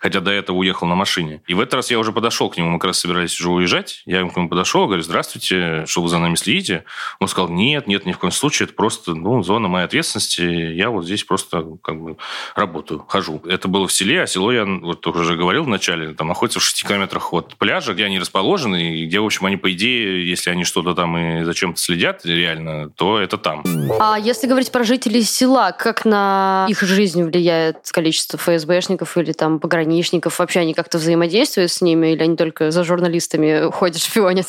хотя 0.00 0.20
до 0.20 0.30
этого 0.30 0.56
уехал 0.58 0.86
на 0.86 0.94
машине. 0.94 1.42
И 1.48 1.54
в 1.54 1.60
этот 1.60 1.74
раз 1.74 1.90
я 1.90 1.98
уже 1.98 2.12
подошел 2.12 2.50
к 2.50 2.56
нему. 2.56 2.70
Мы 2.70 2.78
как 2.78 2.88
раз 2.88 3.00
собирались 3.00 3.38
уже 3.40 3.50
уезжать. 3.50 4.02
Я 4.06 4.24
к 4.24 4.36
нему 4.36 4.48
подошел, 4.48 4.86
говорю, 4.86 5.02
здравствуйте, 5.02 5.86
что 5.86 6.02
вы 6.02 6.08
за 6.08 6.18
нами 6.18 6.36
следите? 6.36 6.84
Он 7.18 7.26
сказал, 7.26 7.48
нет, 7.48 7.88
нет, 7.88 8.06
ни 8.06 8.12
в 8.12 8.18
коем 8.18 8.30
случае. 8.30 8.66
Это 8.66 8.76
просто 8.76 9.14
ну, 9.16 9.42
зона 9.42 9.66
моей 9.66 9.86
ответственности. 9.86 10.42
Я 10.42 10.90
вот 10.90 11.04
здесь 11.04 11.24
просто 11.24 11.64
как 11.82 12.00
бы 12.00 12.16
работаю, 12.54 13.04
хожу. 13.06 13.42
Это 13.46 13.68
было 13.68 13.86
в 13.86 13.92
селе, 13.92 14.22
а 14.22 14.26
село, 14.26 14.52
я 14.52 14.64
вот 14.64 15.06
уже 15.06 15.36
говорил 15.36 15.64
вначале, 15.64 16.14
там 16.14 16.28
находится 16.28 16.60
в 16.60 16.62
6 16.62 16.86
километрах 16.86 17.32
от 17.32 17.56
пляжа, 17.56 17.94
где 17.94 18.04
они 18.04 18.18
расположены, 18.18 18.98
и 18.98 19.06
где, 19.06 19.20
в 19.20 19.24
общем, 19.24 19.46
они, 19.46 19.56
по 19.56 19.72
идее, 19.72 20.28
если 20.28 20.50
они 20.50 20.64
что-то 20.64 20.94
там 20.94 21.16
и 21.16 21.44
зачем-то 21.44 21.80
следят 21.80 22.24
реально, 22.24 22.90
то 22.90 23.18
это 23.18 23.38
там. 23.38 23.64
А 24.00 24.18
если 24.18 24.46
говорить 24.46 24.70
про 24.72 24.84
жителей 24.84 25.22
села, 25.22 25.72
как 25.72 26.04
на 26.04 26.66
их 26.68 26.82
жизнь 26.82 27.22
влияет 27.22 27.90
количество 27.90 28.38
ФСБшников 28.38 29.16
или 29.16 29.32
там 29.32 29.58
пограничников? 29.58 30.38
Вообще 30.38 30.60
они 30.60 30.74
как-то 30.74 30.98
взаимодействуют 30.98 31.70
с 31.70 31.80
ними, 31.80 32.12
или 32.12 32.22
они 32.22 32.36
только 32.36 32.70
за 32.70 32.84
журналистами 32.84 33.70
ходят, 33.70 34.02
шпионят? 34.02 34.46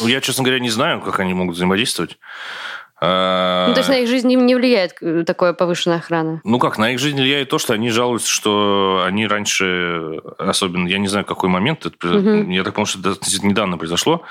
Ну, 0.00 0.08
я, 0.08 0.20
честно 0.20 0.44
говоря, 0.44 0.60
не 0.60 0.70
знаю, 0.70 1.00
как 1.00 1.20
они 1.20 1.34
могут 1.34 1.56
взаимодействовать. 1.56 2.18
Ну, 3.68 3.74
то 3.74 3.80
есть 3.80 3.88
на 3.88 3.98
их 3.98 4.08
жизнь 4.08 4.28
не 4.28 4.54
влияет 4.54 4.94
э, 5.00 5.24
такое 5.24 5.52
повышенная 5.52 5.98
охрана? 5.98 6.40
Ну 6.44 6.58
как, 6.58 6.78
на 6.78 6.92
их 6.92 6.98
жизнь 6.98 7.16
влияет 7.16 7.48
то, 7.48 7.58
что 7.58 7.72
они 7.74 7.90
жалуются, 7.90 8.30
что 8.30 9.04
они 9.06 9.26
раньше, 9.26 10.20
особенно, 10.38 10.88
я 10.88 10.98
не 10.98 11.08
знаю, 11.08 11.24
какой 11.24 11.48
момент, 11.48 11.86
это, 11.86 12.18
угу. 12.18 12.50
я 12.50 12.62
так 12.64 12.74
понимаю, 12.74 12.86
что 12.86 13.10
это 13.10 13.46
недавно 13.46 13.78
произошло, 13.78 14.22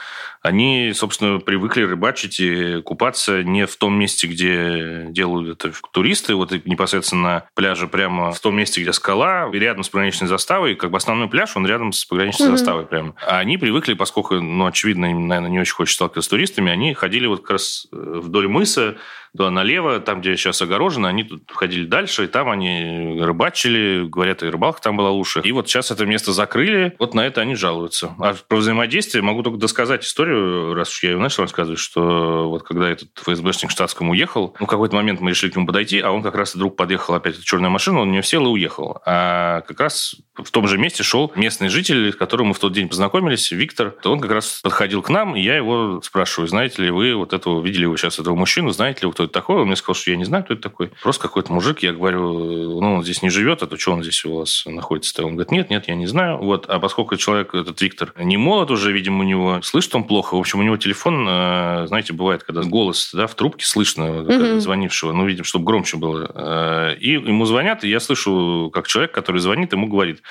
они, 0.45 0.91
собственно, 0.93 1.39
привыкли 1.39 1.81
рыбачить 1.81 2.39
и 2.39 2.79
купаться 2.83 3.41
не 3.41 3.65
в 3.65 3.75
том 3.77 3.97
месте, 3.97 4.27
где 4.27 5.07
делают 5.09 5.65
это 5.65 5.73
туристы, 5.91 6.35
вот 6.35 6.51
непосредственно 6.65 7.21
на 7.23 7.47
пляже 7.55 7.87
прямо 7.87 8.31
в 8.31 8.39
том 8.39 8.55
месте, 8.55 8.81
где 8.81 8.93
скала, 8.93 9.49
рядом 9.51 9.83
с 9.83 9.89
пограничной 9.89 10.27
заставой, 10.27 10.75
как 10.75 10.91
бы 10.91 10.97
основной 10.97 11.27
пляж, 11.29 11.55
он 11.55 11.65
рядом 11.65 11.91
с 11.91 12.05
пограничной 12.05 12.49
угу. 12.49 12.57
заставой 12.57 12.85
прямо. 12.85 13.15
А 13.25 13.39
они 13.39 13.57
привыкли, 13.57 13.95
поскольку, 13.95 14.35
ну, 14.35 14.67
очевидно, 14.67 15.09
им, 15.09 15.27
наверное, 15.27 15.49
не 15.49 15.59
очень 15.59 15.73
хочется 15.73 15.95
сталкиваться 15.95 16.27
с 16.27 16.29
туристами, 16.29 16.71
они 16.71 16.93
ходили 16.93 17.25
вот 17.25 17.41
как 17.41 17.51
раз 17.51 17.87
э, 17.91 18.19
вдоль 18.23 18.47
мыса, 18.47 18.97
туда 19.36 19.51
налево, 19.51 20.00
там, 20.00 20.22
где 20.22 20.36
сейчас 20.38 20.62
огорожено, 20.62 21.10
они 21.10 21.24
тут 21.24 21.44
ходили 21.51 21.86
дальше, 21.86 22.25
и 22.25 22.27
там 22.27 22.50
они 22.50 23.20
рыбачили, 23.22 24.06
говорят, 24.08 24.44
и 24.44 24.48
рыбалка 24.48 24.82
там 24.82 24.98
была 24.98 25.12
лучше. 25.12 25.42
И 25.42 25.51
вот 25.51 25.68
сейчас 25.68 25.92
это 25.92 26.06
место 26.06 26.32
закрыли, 26.32 26.96
вот 27.00 27.13
на 27.13 27.25
это 27.25 27.42
они 27.42 27.56
жалуются. 27.56 28.15
А 28.20 28.36
про 28.48 28.58
взаимодействие 28.58 29.22
могу 29.22 29.44
только 29.44 29.60
досказать 29.60 30.04
историю, 30.04 30.74
раз 30.74 30.89
уж 30.89 31.04
я 31.04 31.12
ее 31.12 31.18
начал 31.18 31.44
рассказывать, 31.44 31.80
что 31.80 32.50
вот 32.50 32.63
когда 32.63 32.89
этот 32.89 33.10
ФСБшник 33.18 33.72
штатском 33.72 34.10
уехал, 34.10 34.56
ну, 34.60 34.65
в 34.65 34.70
какой-то 34.70 34.96
момент 34.96 35.20
мы 35.22 35.32
решили 35.32 35.51
к 35.51 35.56
нему 35.56 35.68
подойти, 35.68 36.00
а 36.00 36.12
он 36.12 36.22
как 36.24 36.36
раз 36.36 36.56
вдруг 36.56 36.75
подъехал 36.75 37.15
опять 37.15 37.38
в 37.38 37.46
черную 37.46 37.72
машину, 37.72 38.01
он 38.01 38.10
в 38.10 38.12
нее 38.12 38.24
сел 38.24 38.46
и 38.46 38.50
уехал. 38.50 39.01
А 39.06 39.62
как 39.62 39.80
раз 39.80 40.15
в 40.36 40.51
том 40.51 40.68
же 40.68 40.77
месте 40.77 41.04
шел 41.04 41.32
местный 41.36 41.70
житель, 41.70 42.12
с 42.12 42.15
которым 42.15 42.48
мы 42.48 42.54
в 42.54 42.60
тот 42.60 42.74
день 42.74 42.89
познакомились, 42.89 43.51
Виктор. 43.51 43.92
То 43.92 44.12
он 44.12 44.20
как 44.20 44.32
раз 44.32 44.60
подходил 44.62 45.01
к 45.01 45.10
нам, 45.10 45.36
и 45.36 45.42
я 45.42 45.56
его 45.56 46.01
спрашиваю, 46.04 46.48
знаете 46.48 46.84
ли 46.84 46.92
вы 46.92 47.15
вот 47.15 47.34
этого, 47.34 47.62
видели 47.62 47.86
вы 47.86 47.98
сейчас 47.98 48.20
этого 48.20 48.36
мужчину, 48.36 48.72
знаете 48.72 49.01
ли 49.01 49.08
вы, 49.08 49.13
кто 49.13 49.25
это 49.25 49.34
такое. 49.34 49.62
Он 49.62 49.67
мне 49.67 49.75
сказал, 49.75 49.96
что 49.96 50.12
я 50.12 50.17
не 50.17 50.25
знаю, 50.25 50.44
кто 50.44 50.53
это 50.53 50.63
такой. 50.63 50.91
Просто 51.01 51.24
какой-то 51.24 51.51
мужик. 51.51 51.79
Я 51.79 51.94
говорю, 51.94 52.79
ну, 52.82 52.96
он 52.96 53.03
здесь 53.03 53.22
не 53.22 53.29
живет, 53.29 53.63
а 53.63 53.67
то 53.67 53.77
что 53.77 53.94
он 53.94 54.03
здесь 54.03 54.24
у 54.25 54.38
вас 54.38 54.63
находится? 54.65 55.24
Он 55.24 55.34
говорит, 55.34 55.51
нет, 55.51 55.70
нет, 55.70 55.88
я 55.88 55.96
не 55.96 56.08
знаю. 56.08 56.38
Вот. 56.38 56.65
А 56.70 56.79
поскольку 56.79 57.15
человек, 57.17 57.53
этот 57.53 57.82
Виктор, 57.82 58.13
не 58.17 58.38
молод 58.38 58.72
уже, 58.72 58.91
видимо, 58.91 59.22
у 59.22 59.24
него, 59.24 59.62
слышит 59.62 59.94
он 59.96 60.03
плохо. 60.05 60.36
В 60.36 60.39
общем, 60.39 60.60
у 60.60 60.63
него 60.63 60.77
телефон, 60.77 61.25
э, 61.27 61.86
знаете, 61.88 62.13
бывает, 62.13 62.44
когда 62.44 62.62
голос 62.63 63.12
да, 63.13 63.27
в 63.27 63.36
трубке 63.36 63.65
слышно 63.65 64.22
угу. 64.22 64.60
звонившего, 64.60 65.12
ну, 65.12 65.25
видим, 65.25 65.44
чтобы 65.44 65.65
громче 65.65 65.98
было. 65.98 66.32
Э, 66.34 66.96
и 67.00 67.12
ему 67.12 67.46
звонят, 67.46 67.84
и 67.84 67.89
я 67.89 68.00
слышу, 68.00 68.72
как 68.74 68.88
человек, 68.88 69.12
который 69.12 69.41
звонит, 69.41 69.74
ему 69.74 69.88
говорит, 69.88 70.22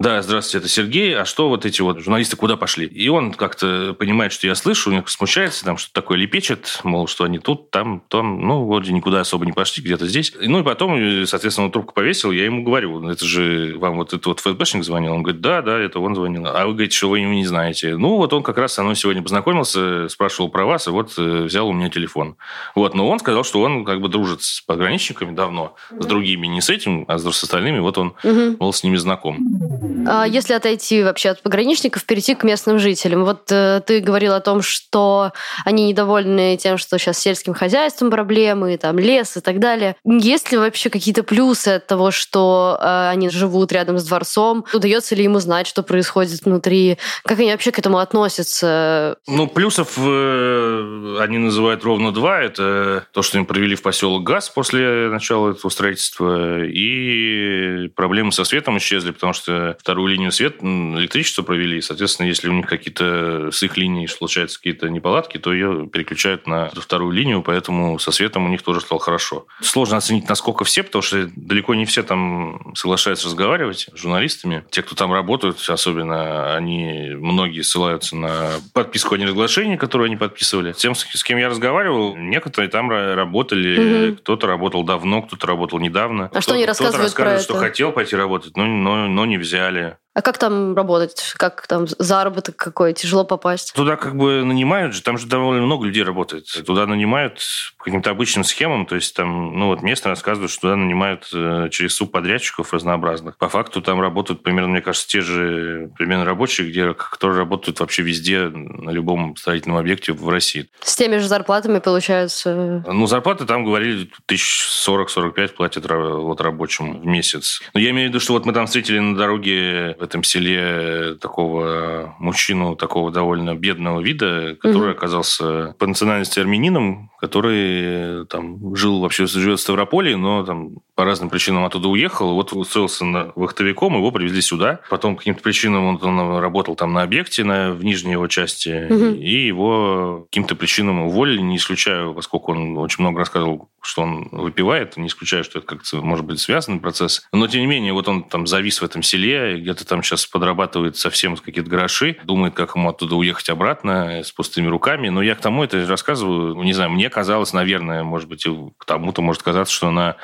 да, 0.00 0.22
здравствуйте, 0.22 0.58
это 0.58 0.68
Сергей. 0.68 1.16
А 1.16 1.24
что 1.24 1.48
вот 1.48 1.66
эти 1.66 1.80
вот 1.80 1.98
журналисты 1.98 2.36
куда 2.36 2.56
пошли? 2.56 2.86
И 2.86 3.08
он 3.08 3.32
как-то 3.32 3.96
понимает, 3.98 4.32
что 4.32 4.46
я 4.46 4.54
слышу, 4.54 4.90
у 4.90 4.92
него 4.92 5.04
смущается, 5.06 5.64
там 5.64 5.76
что-то 5.76 6.00
такое 6.00 6.18
лепечет, 6.18 6.80
мол, 6.84 7.08
что 7.08 7.24
они 7.24 7.40
тут, 7.40 7.72
там, 7.72 8.02
там, 8.08 8.40
ну, 8.46 8.64
вроде 8.64 8.92
никуда 8.92 9.20
особо 9.20 9.44
не 9.44 9.52
пошли, 9.52 9.82
где-то 9.82 10.06
здесь. 10.06 10.32
Ну, 10.40 10.60
и 10.60 10.62
потом, 10.62 11.26
соответственно, 11.26 11.66
он 11.66 11.72
трубку 11.72 11.94
повесил, 11.94 12.30
я 12.30 12.44
ему 12.44 12.62
говорю, 12.62 13.08
это 13.08 13.24
же 13.24 13.74
вам 13.78 13.96
вот 13.96 14.12
этот 14.12 14.26
вот 14.26 14.38
ФСБшник 14.38 14.84
звонил? 14.84 15.14
Он 15.14 15.24
говорит, 15.24 15.40
да, 15.40 15.62
да, 15.62 15.76
это 15.76 15.98
он 15.98 16.14
звонил. 16.14 16.46
А 16.46 16.64
вы 16.66 16.74
говорите, 16.74 16.96
что 16.96 17.08
вы 17.08 17.18
его 17.18 17.32
не 17.32 17.44
знаете. 17.44 17.96
Ну, 17.96 18.18
вот 18.18 18.32
он 18.32 18.44
как 18.44 18.56
раз 18.58 18.74
со 18.74 18.84
мной 18.84 18.94
сегодня 18.94 19.22
познакомился, 19.22 20.08
спрашивал 20.08 20.48
про 20.48 20.64
вас, 20.64 20.86
и 20.86 20.90
вот 20.90 21.12
э, 21.18 21.42
взял 21.42 21.66
у 21.66 21.72
меня 21.72 21.90
телефон. 21.90 22.36
Вот, 22.76 22.94
но 22.94 23.08
он 23.08 23.18
сказал, 23.18 23.42
что 23.42 23.60
он 23.62 23.84
как 23.84 24.00
бы 24.00 24.08
дружит 24.08 24.42
с 24.42 24.60
пограничниками 24.60 25.34
давно, 25.34 25.74
с 25.90 26.06
другими, 26.06 26.46
не 26.46 26.60
с 26.60 26.70
этим, 26.70 27.04
а 27.08 27.18
с 27.18 27.26
остальными, 27.26 27.80
вот 27.80 27.98
он 27.98 28.14
угу. 28.22 28.56
был 28.58 28.72
с 28.72 28.84
ними 28.84 28.94
знаком. 28.94 29.87
А 30.06 30.26
если 30.26 30.54
отойти 30.54 31.02
вообще 31.02 31.30
от 31.30 31.42
пограничников, 31.42 32.04
перейти 32.04 32.34
к 32.34 32.44
местным 32.44 32.78
жителям. 32.78 33.24
Вот 33.24 33.50
э, 33.50 33.82
ты 33.86 34.00
говорил 34.00 34.34
о 34.34 34.40
том, 34.40 34.62
что 34.62 35.32
они 35.64 35.88
недовольны 35.88 36.56
тем, 36.56 36.78
что 36.78 36.98
сейчас 36.98 37.18
с 37.18 37.20
сельским 37.20 37.54
хозяйством 37.54 38.10
проблемы, 38.10 38.76
там 38.78 38.98
лес 38.98 39.36
и 39.36 39.40
так 39.40 39.58
далее. 39.58 39.96
Есть 40.04 40.52
ли 40.52 40.58
вообще 40.58 40.90
какие-то 40.90 41.22
плюсы 41.22 41.68
от 41.68 41.86
того, 41.86 42.10
что 42.10 42.78
э, 42.80 43.08
они 43.10 43.30
живут 43.30 43.72
рядом 43.72 43.98
с 43.98 44.04
дворцом? 44.04 44.64
Удается 44.72 45.14
ли 45.14 45.24
им 45.24 45.34
узнать, 45.34 45.66
что 45.66 45.82
происходит 45.82 46.44
внутри? 46.44 46.98
Как 47.24 47.38
они 47.38 47.50
вообще 47.50 47.72
к 47.72 47.78
этому 47.78 47.98
относятся? 47.98 49.16
Ну, 49.26 49.46
плюсов 49.46 49.94
э, 49.96 51.16
они 51.20 51.38
называют 51.38 51.84
ровно 51.84 52.12
два. 52.12 52.40
Это 52.40 53.06
то, 53.12 53.22
что 53.22 53.38
им 53.38 53.46
провели 53.46 53.74
в 53.74 53.82
поселок 53.82 54.24
газ 54.24 54.48
после 54.48 55.08
начала 55.08 55.50
этого 55.50 55.70
строительства, 55.70 56.64
и 56.64 57.88
проблемы 57.94 58.32
со 58.32 58.44
светом 58.44 58.78
исчезли, 58.78 59.10
потому 59.10 59.32
что 59.32 59.76
вторую 59.78 60.08
линию 60.08 60.32
света, 60.32 60.58
электричество 60.64 61.42
провели. 61.42 61.80
Соответственно, 61.80 62.26
если 62.26 62.48
у 62.48 62.52
них 62.52 62.66
какие-то 62.66 63.50
с 63.52 63.62
их 63.62 63.76
линией 63.76 64.06
случаются 64.08 64.58
какие-то 64.58 64.88
неполадки, 64.88 65.38
то 65.38 65.52
ее 65.52 65.88
переключают 65.92 66.46
на 66.46 66.70
вторую 66.70 67.12
линию, 67.12 67.42
поэтому 67.42 67.98
со 67.98 68.10
светом 68.10 68.46
у 68.46 68.48
них 68.48 68.62
тоже 68.62 68.80
стало 68.80 69.00
хорошо. 69.00 69.46
Сложно 69.60 69.96
оценить, 69.96 70.28
насколько 70.28 70.64
все, 70.64 70.82
потому 70.82 71.02
что 71.02 71.30
далеко 71.36 71.74
не 71.74 71.86
все 71.86 72.02
там 72.02 72.74
соглашаются 72.74 73.26
разговаривать 73.26 73.88
с 73.92 73.98
журналистами. 73.98 74.64
Те, 74.70 74.82
кто 74.82 74.94
там 74.94 75.12
работают, 75.12 75.64
особенно 75.68 76.54
они, 76.54 77.10
многие 77.14 77.62
ссылаются 77.62 78.16
на 78.16 78.50
подписку 78.74 79.14
о 79.14 79.18
неразглашении, 79.18 79.76
которую 79.76 80.06
они 80.06 80.16
подписывали. 80.16 80.72
Тем, 80.72 80.94
с 80.94 81.22
кем 81.22 81.38
я 81.38 81.48
разговаривал, 81.48 82.16
некоторые 82.16 82.70
там 82.70 82.90
работали, 82.90 84.08
угу. 84.08 84.16
кто-то 84.16 84.46
работал 84.46 84.82
давно, 84.84 85.22
кто-то 85.22 85.46
работал 85.46 85.78
недавно. 85.78 86.30
А 86.32 86.40
что 86.40 86.54
они 86.54 86.66
рассказывают 86.66 86.88
кто-то 86.88 87.02
рассказывает, 87.04 87.46
про 87.46 87.54
что 87.54 87.54
хотел 87.56 87.92
пойти 87.92 88.16
работать, 88.16 88.56
но, 88.56 88.64
но, 88.66 89.06
но 89.06 89.26
не 89.26 89.38
взяли. 89.67 89.97
А 90.18 90.20
как 90.20 90.36
там 90.36 90.74
работать? 90.74 91.32
Как 91.36 91.64
там 91.68 91.86
заработок 91.86 92.56
какой? 92.56 92.92
Тяжело 92.92 93.22
попасть? 93.22 93.72
Туда 93.72 93.94
как 93.94 94.16
бы 94.16 94.42
нанимают 94.42 94.92
же, 94.92 95.00
там 95.00 95.16
же 95.16 95.28
довольно 95.28 95.64
много 95.64 95.86
людей 95.86 96.02
работает. 96.02 96.46
Туда 96.66 96.86
нанимают 96.86 97.40
по 97.78 97.84
каким-то 97.84 98.10
обычным 98.10 98.42
схемам, 98.42 98.84
то 98.84 98.96
есть 98.96 99.14
там, 99.14 99.56
ну 99.56 99.68
вот 99.68 99.80
местно 99.82 100.10
рассказывают, 100.10 100.50
что 100.50 100.62
туда 100.62 100.74
нанимают 100.74 101.28
э, 101.32 101.68
через 101.70 101.94
субподрядчиков 101.94 102.72
разнообразных. 102.72 103.36
По 103.36 103.48
факту 103.48 103.80
там 103.80 104.00
работают 104.00 104.42
примерно, 104.42 104.70
мне 104.70 104.80
кажется, 104.80 105.06
те 105.06 105.20
же 105.20 105.92
примерно 105.96 106.24
рабочие, 106.24 106.68
где, 106.68 106.94
которые 106.94 107.38
работают 107.38 107.78
вообще 107.78 108.02
везде, 108.02 108.48
на 108.48 108.90
любом 108.90 109.36
строительном 109.36 109.78
объекте 109.78 110.12
в 110.12 110.28
России. 110.28 110.68
С 110.80 110.96
теми 110.96 111.18
же 111.18 111.28
зарплатами 111.28 111.78
получается? 111.78 112.82
Ну, 112.88 113.06
зарплаты 113.06 113.44
там 113.44 113.64
говорили, 113.64 114.10
1040-45 114.26 115.48
платят 115.50 115.88
вот 115.88 116.40
рабочим 116.40 117.02
в 117.02 117.06
месяц. 117.06 117.60
Но 117.72 117.78
я 117.78 117.90
имею 117.90 118.08
в 118.08 118.10
виду, 118.10 118.18
что 118.18 118.32
вот 118.32 118.46
мы 118.46 118.52
там 118.52 118.66
встретили 118.66 118.98
на 118.98 119.16
дороге 119.16 119.94
этом 120.08 120.24
селе 120.24 121.14
такого 121.20 122.14
мужчину, 122.18 122.74
такого 122.74 123.12
довольно 123.12 123.54
бедного 123.54 124.00
вида, 124.00 124.56
который 124.60 124.90
угу. 124.90 124.96
оказался 124.96 125.74
по 125.78 125.86
национальности 125.86 126.40
армянином, 126.40 127.10
который 127.20 128.26
там 128.26 128.74
жил 128.74 129.00
вообще, 129.00 129.26
живет 129.26 129.58
в 129.58 129.62
Ставрополе, 129.62 130.16
но 130.16 130.44
там 130.44 130.78
по 130.94 131.04
разным 131.04 131.30
причинам 131.30 131.64
оттуда 131.64 131.88
уехал. 131.88 132.34
Вот 132.34 132.52
устроился 132.52 133.04
на 133.04 133.32
вахтовиком, 133.36 133.96
его 133.96 134.10
привезли 134.10 134.40
сюда. 134.40 134.80
Потом 134.90 135.14
по 135.14 135.18
каким-то 135.20 135.42
причинам 135.42 135.84
он, 135.84 135.98
он 136.02 136.38
работал 136.38 136.74
там 136.74 136.92
на 136.92 137.02
объекте, 137.02 137.44
на, 137.44 137.72
в 137.72 137.84
нижней 137.84 138.12
его 138.12 138.26
части, 138.26 138.86
угу. 138.90 139.14
и 139.14 139.46
его 139.46 140.26
каким-то 140.30 140.56
причинам 140.56 141.02
уволили, 141.02 141.40
не 141.40 141.56
исключаю, 141.56 142.14
поскольку 142.14 142.52
он 142.52 142.76
очень 142.78 143.02
много 143.02 143.20
рассказывал, 143.20 143.68
что 143.80 144.02
он 144.02 144.28
выпивает, 144.32 144.96
не 144.96 145.08
исключаю, 145.08 145.44
что 145.44 145.58
это 145.58 145.68
как-то 145.68 145.96
может 145.98 146.24
быть 146.24 146.40
связанный 146.40 146.80
процесс. 146.80 147.26
Но, 147.32 147.46
тем 147.46 147.60
не 147.60 147.66
менее, 147.66 147.92
вот 147.92 148.08
он 148.08 148.24
там 148.24 148.46
завис 148.46 148.80
в 148.80 148.84
этом 148.84 149.02
селе, 149.02 149.58
где-то 149.58 149.86
там 149.86 149.97
сейчас 150.02 150.26
подрабатывает 150.26 150.96
совсем 150.96 151.36
какие-то 151.36 151.70
гроши, 151.70 152.16
думает, 152.24 152.54
как 152.54 152.76
ему 152.76 152.88
оттуда 152.88 153.16
уехать 153.16 153.48
обратно 153.50 154.22
с 154.24 154.32
пустыми 154.32 154.66
руками. 154.66 155.08
Но 155.08 155.22
я 155.22 155.34
к 155.34 155.40
тому 155.40 155.64
это 155.64 155.86
рассказываю, 155.86 156.54
не 156.62 156.72
знаю, 156.72 156.90
мне 156.90 157.10
казалось, 157.10 157.52
наверное, 157.52 158.04
может 158.04 158.28
быть, 158.28 158.46
к 158.76 158.84
тому-то 158.84 159.22
может 159.22 159.42
казаться, 159.42 159.74
что 159.74 159.90
на 159.90 160.16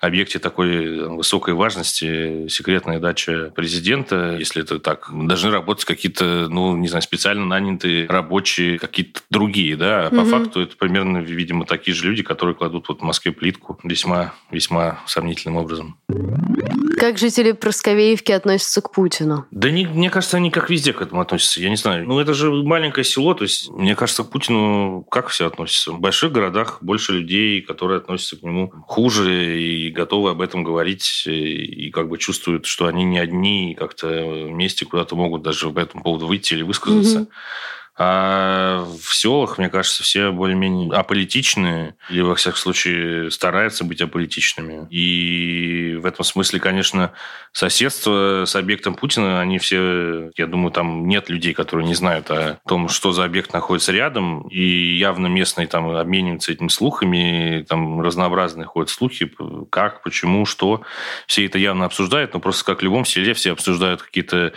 объекте 0.00 0.38
такой 0.38 1.08
высокой 1.08 1.54
важности 1.54 2.48
секретная 2.48 2.98
дача 3.00 3.52
президента, 3.54 4.36
если 4.38 4.62
это 4.62 4.78
так, 4.78 5.10
должны 5.12 5.50
работать 5.50 5.84
какие-то, 5.84 6.48
ну, 6.48 6.76
не 6.76 6.88
знаю, 6.88 7.02
специально 7.02 7.44
нанятые 7.44 8.06
рабочие, 8.06 8.78
какие-то 8.78 9.20
другие, 9.30 9.76
да. 9.76 10.06
А 10.06 10.10
по 10.10 10.20
угу. 10.20 10.30
факту 10.30 10.60
это 10.60 10.76
примерно, 10.76 11.18
видимо, 11.18 11.66
такие 11.66 11.94
же 11.94 12.06
люди, 12.06 12.22
которые 12.22 12.54
кладут 12.54 12.88
вот 12.88 13.00
в 13.00 13.04
Москве 13.04 13.32
плитку 13.32 13.78
весьма, 13.84 14.32
весьма 14.50 15.00
сомнительным 15.06 15.56
образом. 15.56 15.98
Как 17.00 17.16
жители 17.16 17.52
Просковеевки 17.52 18.30
относятся 18.30 18.82
к 18.82 18.92
Путину? 18.92 19.46
Да 19.50 19.70
не, 19.70 19.86
мне 19.86 20.10
кажется, 20.10 20.36
они 20.36 20.50
как 20.50 20.68
везде 20.68 20.92
к 20.92 21.00
этому 21.00 21.22
относятся. 21.22 21.62
Я 21.62 21.70
не 21.70 21.76
знаю. 21.76 22.06
Ну, 22.06 22.20
это 22.20 22.34
же 22.34 22.52
маленькое 22.52 23.04
село. 23.04 23.32
То 23.32 23.44
есть, 23.44 23.70
мне 23.70 23.96
кажется, 23.96 24.22
к 24.22 24.28
Путину 24.28 25.06
как 25.10 25.28
все 25.28 25.46
относятся? 25.46 25.92
В 25.92 25.98
больших 25.98 26.30
городах 26.30 26.76
больше 26.82 27.14
людей, 27.14 27.62
которые 27.62 28.00
относятся 28.00 28.36
к 28.36 28.42
нему 28.42 28.70
хуже 28.86 29.58
и 29.58 29.88
готовы 29.88 30.28
об 30.28 30.42
этом 30.42 30.62
говорить, 30.62 31.22
и, 31.24 31.90
как 31.90 32.10
бы 32.10 32.18
чувствуют, 32.18 32.66
что 32.66 32.84
они 32.84 33.04
не 33.04 33.18
одни, 33.18 33.72
и 33.72 33.74
как-то 33.74 34.06
вместе 34.06 34.84
куда-то 34.84 35.16
могут 35.16 35.40
даже 35.40 35.70
по 35.70 35.78
этому 35.78 36.02
поводу 36.02 36.26
выйти 36.26 36.52
или 36.52 36.62
высказаться. 36.62 37.20
Угу. 37.20 37.30
А 38.02 38.86
в 38.98 39.14
селах, 39.14 39.58
мне 39.58 39.68
кажется, 39.68 40.02
все 40.02 40.32
более-менее 40.32 40.90
аполитичные, 40.90 41.96
или, 42.08 42.22
во 42.22 42.34
всяком 42.34 42.56
случае, 42.56 43.30
стараются 43.30 43.84
быть 43.84 44.00
аполитичными. 44.00 44.86
И 44.88 45.96
в 46.00 46.06
этом 46.06 46.24
смысле, 46.24 46.60
конечно, 46.60 47.12
соседство 47.52 48.44
с 48.46 48.56
объектом 48.56 48.94
Путина, 48.94 49.42
они 49.42 49.58
все, 49.58 50.30
я 50.38 50.46
думаю, 50.46 50.70
там 50.70 51.08
нет 51.08 51.28
людей, 51.28 51.52
которые 51.52 51.86
не 51.86 51.94
знают 51.94 52.30
о 52.30 52.58
том, 52.66 52.88
что 52.88 53.12
за 53.12 53.24
объект 53.24 53.52
находится 53.52 53.92
рядом, 53.92 54.48
и 54.48 54.96
явно 54.96 55.26
местные 55.26 55.66
там 55.66 55.90
обмениваются 55.90 56.52
этими 56.52 56.68
слухами, 56.68 57.66
там 57.68 58.00
разнообразные 58.00 58.64
ходят 58.64 58.88
слухи, 58.88 59.30
как, 59.68 60.02
почему, 60.02 60.46
что. 60.46 60.80
Все 61.26 61.44
это 61.44 61.58
явно 61.58 61.84
обсуждают, 61.84 62.32
но 62.32 62.40
просто 62.40 62.64
как 62.64 62.80
в 62.80 62.82
любом 62.82 63.04
селе 63.04 63.34
все 63.34 63.52
обсуждают 63.52 64.02
какие-то 64.02 64.54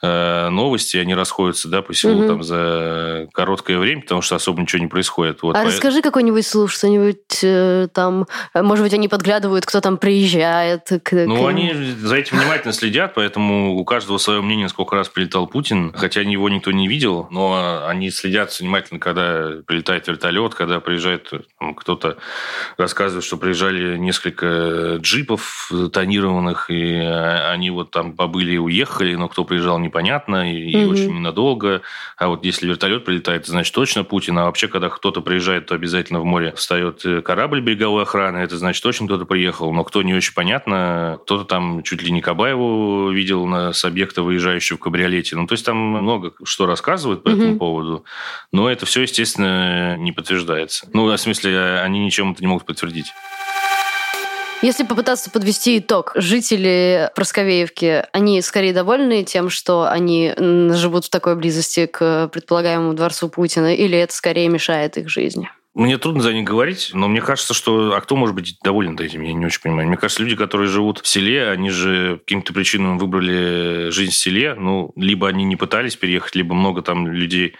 э, 0.00 0.48
новости, 0.48 0.96
они 0.96 1.14
расходятся, 1.14 1.68
да, 1.68 1.82
по 1.82 1.92
селу 1.92 2.20
угу. 2.20 2.28
там 2.28 2.42
за 2.42 2.85
короткое 3.32 3.78
время, 3.78 4.02
потому 4.02 4.22
что 4.22 4.36
особо 4.36 4.60
ничего 4.60 4.80
не 4.82 4.88
происходит. 4.88 5.42
Вот. 5.42 5.56
А 5.56 5.60
по... 5.60 5.66
расскажи 5.66 6.02
какой-нибудь 6.02 6.46
слух, 6.46 6.70
что-нибудь 6.70 7.40
э, 7.42 7.88
там, 7.92 8.26
может 8.54 8.84
быть, 8.84 8.94
они 8.94 9.08
подглядывают, 9.08 9.66
кто 9.66 9.80
там 9.80 9.98
приезжает. 9.98 10.88
К, 11.02 11.12
ну, 11.26 11.44
к... 11.44 11.48
они 11.48 11.72
за 11.74 12.16
этим 12.16 12.38
внимательно 12.38 12.72
следят, 12.72 13.14
поэтому 13.14 13.76
у 13.76 13.84
каждого 13.84 14.18
свое 14.18 14.42
мнение, 14.42 14.68
сколько 14.68 14.96
раз 14.96 15.08
прилетал 15.08 15.46
Путин, 15.46 15.92
хотя 15.94 16.20
его 16.20 16.48
никто 16.48 16.70
не 16.72 16.88
видел, 16.88 17.28
но 17.30 17.86
они 17.86 18.10
следят 18.10 18.58
внимательно, 18.58 19.00
когда 19.00 19.52
прилетает 19.66 20.08
вертолет, 20.08 20.54
когда 20.54 20.80
приезжает 20.80 21.30
кто-то 21.76 22.16
рассказывает, 22.76 23.24
что 23.24 23.36
приезжали 23.36 23.96
несколько 23.96 24.96
джипов 24.96 25.70
тонированных, 25.92 26.70
и 26.70 26.94
они 26.94 27.70
вот 27.70 27.90
там 27.90 28.12
побыли 28.12 28.52
и 28.52 28.58
уехали, 28.58 29.14
но 29.14 29.28
кто 29.28 29.44
приезжал, 29.44 29.78
непонятно, 29.78 30.52
и, 30.52 30.74
угу. 30.74 30.82
и 30.82 30.84
очень 30.86 31.14
ненадолго. 31.14 31.82
А 32.16 32.28
вот 32.28 32.44
если 32.44 32.65
если 32.66 32.76
вертолет 32.76 33.04
прилетает, 33.04 33.46
значит 33.46 33.74
точно 33.74 34.04
Путин. 34.04 34.38
А 34.38 34.44
вообще, 34.44 34.68
когда 34.68 34.88
кто-то 34.88 35.20
приезжает, 35.20 35.66
то 35.66 35.74
обязательно 35.74 36.20
в 36.20 36.24
море 36.24 36.52
встает 36.56 37.04
э, 37.04 37.22
корабль 37.22 37.60
береговой 37.60 38.02
охраны. 38.02 38.38
Это 38.38 38.56
значит 38.56 38.82
точно 38.82 39.06
кто-то 39.06 39.24
приехал. 39.24 39.72
Но 39.72 39.84
кто 39.84 40.02
не 40.02 40.14
очень 40.14 40.34
понятно. 40.34 41.18
Кто-то 41.22 41.44
там 41.44 41.82
чуть 41.82 42.02
ли 42.02 42.10
не 42.10 42.20
Кабаеву 42.20 43.10
видел 43.10 43.46
на, 43.46 43.72
с 43.72 43.84
объекта, 43.84 44.22
выезжающего 44.22 44.76
в 44.76 44.80
кабриолете. 44.80 45.36
Ну, 45.36 45.46
то 45.46 45.52
есть 45.52 45.64
там 45.64 45.76
много 45.76 46.32
что 46.44 46.66
рассказывают 46.66 47.22
по 47.22 47.28
этому 47.28 47.58
поводу. 47.58 48.04
Но 48.52 48.68
это 48.70 48.86
все, 48.86 49.02
естественно, 49.02 49.96
не 49.96 50.12
подтверждается. 50.12 50.88
Ну, 50.92 51.06
в 51.06 51.16
смысле, 51.16 51.80
они 51.80 52.00
ничем 52.00 52.32
это 52.32 52.42
не 52.42 52.48
могут 52.48 52.66
подтвердить. 52.66 53.12
Если 54.62 54.84
попытаться 54.84 55.30
подвести 55.30 55.78
итог, 55.78 56.12
жители 56.14 57.10
Просковеевки, 57.14 58.04
они 58.12 58.40
скорее 58.40 58.72
довольны 58.72 59.22
тем, 59.22 59.50
что 59.50 59.88
они 59.88 60.32
живут 60.36 61.04
в 61.04 61.10
такой 61.10 61.36
близости 61.36 61.86
к 61.86 62.28
предполагаемому 62.28 62.94
дворцу 62.94 63.28
Путина, 63.28 63.74
или 63.74 63.98
это 63.98 64.14
скорее 64.14 64.48
мешает 64.48 64.96
их 64.96 65.10
жизни? 65.10 65.50
Мне 65.74 65.98
трудно 65.98 66.22
за 66.22 66.32
них 66.32 66.44
говорить, 66.44 66.92
но 66.94 67.06
мне 67.06 67.20
кажется, 67.20 67.52
что... 67.52 67.92
А 67.94 68.00
кто 68.00 68.16
может 68.16 68.34
быть 68.34 68.56
доволен 68.64 68.98
этим? 68.98 69.20
Я 69.20 69.34
не 69.34 69.44
очень 69.44 69.60
понимаю. 69.60 69.86
Мне 69.88 69.98
кажется, 69.98 70.22
люди, 70.22 70.34
которые 70.34 70.68
живут 70.68 71.00
в 71.00 71.06
селе, 71.06 71.50
они 71.50 71.68
же 71.68 72.16
каким-то 72.20 72.54
причинам 72.54 72.96
выбрали 72.96 73.90
жизнь 73.90 74.12
в 74.12 74.16
селе. 74.16 74.54
Ну, 74.54 74.92
либо 74.96 75.28
они 75.28 75.44
не 75.44 75.56
пытались 75.56 75.94
переехать, 75.94 76.34
либо 76.34 76.54
много 76.54 76.80
там 76.80 77.06
людей 77.06 77.56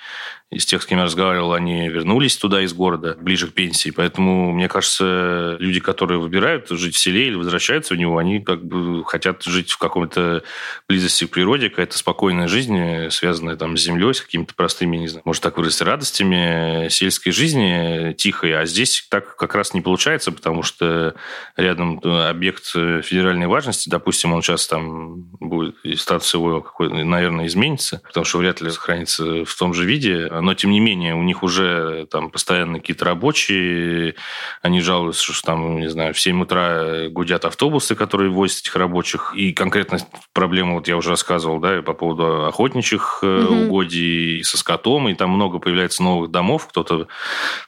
из 0.50 0.64
тех, 0.64 0.80
с 0.80 0.86
кем 0.86 0.98
я 0.98 1.04
разговаривал, 1.04 1.54
они 1.54 1.88
вернулись 1.88 2.36
туда 2.36 2.62
из 2.62 2.72
города, 2.72 3.16
ближе 3.20 3.48
к 3.48 3.52
пенсии. 3.52 3.90
Поэтому, 3.90 4.52
мне 4.52 4.68
кажется, 4.68 5.56
люди, 5.58 5.80
которые 5.80 6.20
выбирают 6.20 6.68
жить 6.70 6.94
в 6.94 6.98
селе 6.98 7.26
или 7.26 7.34
возвращаются 7.34 7.94
в 7.94 7.96
него, 7.96 8.16
они 8.18 8.40
как 8.40 8.64
бы 8.64 9.04
хотят 9.04 9.42
жить 9.42 9.72
в 9.72 9.78
каком-то 9.78 10.44
близости 10.88 11.26
к 11.26 11.30
природе, 11.30 11.68
какая-то 11.68 11.98
спокойная 11.98 12.46
жизнь, 12.46 13.10
связанная 13.10 13.56
там 13.56 13.76
с 13.76 13.82
землей, 13.82 14.14
с 14.14 14.20
какими-то 14.20 14.54
простыми, 14.54 14.96
не 14.96 15.08
знаю, 15.08 15.22
может 15.24 15.42
так 15.42 15.56
выразиться, 15.56 15.84
радостями 15.84 16.88
сельской 16.90 17.32
жизни 17.32 18.12
тихой. 18.12 18.56
А 18.56 18.66
здесь 18.66 19.04
так 19.10 19.36
как 19.36 19.56
раз 19.56 19.74
не 19.74 19.80
получается, 19.80 20.30
потому 20.30 20.62
что 20.62 21.16
рядом 21.56 21.98
объект 22.04 22.66
федеральной 22.66 23.48
важности, 23.48 23.88
допустим, 23.88 24.32
он 24.32 24.42
сейчас 24.42 24.68
там 24.68 25.22
будет, 25.40 25.74
и 25.82 25.96
статус 25.96 26.32
его 26.34 26.60
какой 26.60 27.04
наверное, 27.04 27.46
изменится, 27.46 28.00
потому 28.06 28.24
что 28.24 28.38
вряд 28.38 28.60
ли 28.60 28.70
сохранится 28.70 29.44
в 29.44 29.54
том 29.56 29.74
же 29.74 29.84
виде, 29.84 30.35
но 30.40 30.54
тем 30.54 30.70
не 30.70 30.80
менее 30.80 31.14
у 31.14 31.22
них 31.22 31.42
уже 31.42 32.06
там 32.10 32.30
постоянно 32.30 32.78
какие-то 32.78 33.04
рабочие, 33.04 34.14
они 34.62 34.80
жалуются, 34.80 35.32
что 35.32 35.46
там, 35.46 35.80
не 35.80 35.88
знаю, 35.88 36.14
в 36.14 36.20
7 36.20 36.42
утра 36.42 37.08
гудят 37.08 37.44
автобусы, 37.44 37.94
которые 37.94 38.30
возят 38.30 38.60
этих 38.60 38.76
рабочих, 38.76 39.32
и 39.34 39.52
конкретно 39.52 39.98
проблема, 40.32 40.74
вот 40.74 40.88
я 40.88 40.96
уже 40.96 41.10
рассказывал, 41.10 41.60
да, 41.60 41.82
по 41.82 41.92
поводу 41.92 42.46
охотничьих 42.46 43.22
угу. 43.22 43.54
угодий 43.64 44.42
со 44.42 44.58
скотом, 44.58 45.08
и 45.08 45.14
там 45.14 45.30
много 45.30 45.58
появляется 45.58 46.02
новых 46.02 46.30
домов, 46.30 46.66
кто-то 46.68 47.08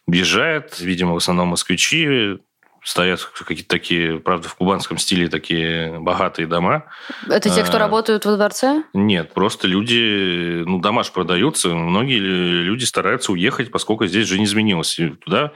въезжает, 0.06 0.80
видимо, 0.80 1.14
в 1.14 1.18
основном 1.18 1.48
москвичи, 1.48 2.38
стоят 2.82 3.20
какие-то 3.20 3.68
такие, 3.68 4.18
правда, 4.20 4.48
в 4.48 4.54
кубанском 4.54 4.98
стиле 4.98 5.28
такие 5.28 5.98
богатые 6.00 6.46
дома. 6.46 6.84
Это 7.28 7.50
те, 7.50 7.62
кто 7.62 7.76
а, 7.76 7.80
работают 7.80 8.24
во 8.24 8.36
дворце? 8.36 8.84
Нет, 8.92 9.34
просто 9.34 9.66
люди, 9.66 10.62
ну, 10.64 10.80
дома 10.80 11.02
же 11.02 11.12
продаются, 11.12 11.68
многие 11.70 12.18
люди 12.18 12.84
стараются 12.84 13.32
уехать, 13.32 13.70
поскольку 13.70 14.06
здесь 14.06 14.26
жизнь 14.26 14.44
изменилась. 14.44 14.98
И 14.98 15.08
туда 15.10 15.52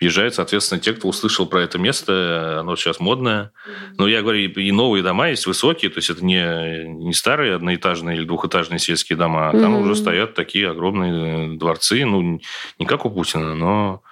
въезжают, 0.00 0.34
соответственно, 0.34 0.80
те, 0.80 0.92
кто 0.92 1.08
услышал 1.08 1.46
про 1.46 1.62
это 1.62 1.78
место, 1.78 2.58
оно 2.60 2.76
сейчас 2.76 3.00
модное. 3.00 3.52
Но 3.98 4.06
я 4.06 4.22
говорю, 4.22 4.50
и 4.50 4.72
новые 4.72 5.02
дома 5.02 5.30
есть 5.30 5.46
высокие, 5.46 5.90
то 5.90 5.98
есть 5.98 6.10
это 6.10 6.24
не, 6.24 6.84
не 6.86 7.12
старые 7.12 7.54
одноэтажные 7.54 8.16
или 8.16 8.24
двухэтажные 8.24 8.78
сельские 8.78 9.16
дома, 9.16 9.48
а 9.48 9.52
там 9.52 9.76
mm-hmm. 9.76 9.82
уже 9.82 9.96
стоят 9.96 10.34
такие 10.34 10.70
огромные 10.70 11.58
дворцы, 11.58 12.04
ну, 12.04 12.40
не 12.78 12.86
как 12.86 13.04
у 13.06 13.10
Путина, 13.10 13.54
но 13.54 14.02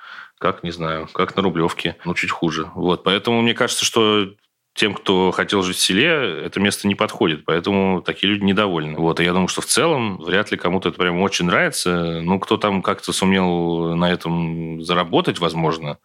как, 0.44 0.62
не 0.62 0.72
знаю, 0.72 1.08
как 1.14 1.36
на 1.36 1.42
Рублевке, 1.42 1.96
ну, 2.04 2.12
чуть 2.12 2.30
хуже. 2.30 2.70
Вот, 2.74 3.02
поэтому 3.02 3.40
мне 3.40 3.54
кажется, 3.54 3.86
что 3.86 4.26
тем, 4.74 4.92
кто 4.92 5.30
хотел 5.30 5.62
жить 5.62 5.78
в 5.78 5.80
селе, 5.80 6.42
это 6.44 6.60
место 6.60 6.86
не 6.86 6.94
подходит, 6.94 7.46
поэтому 7.46 8.02
такие 8.02 8.30
люди 8.30 8.44
недовольны. 8.44 8.98
Вот, 8.98 9.20
и 9.20 9.24
я 9.24 9.32
думаю, 9.32 9.48
что 9.48 9.62
в 9.62 9.66
целом 9.66 10.18
вряд 10.18 10.50
ли 10.50 10.58
кому-то 10.58 10.90
это 10.90 10.98
прям 10.98 11.22
очень 11.22 11.46
нравится. 11.46 12.20
Ну, 12.20 12.38
кто 12.40 12.58
там 12.58 12.82
как-то 12.82 13.14
сумел 13.14 13.96
на 13.96 14.12
этом 14.12 14.82
заработать, 14.82 15.38
возможно, 15.38 15.96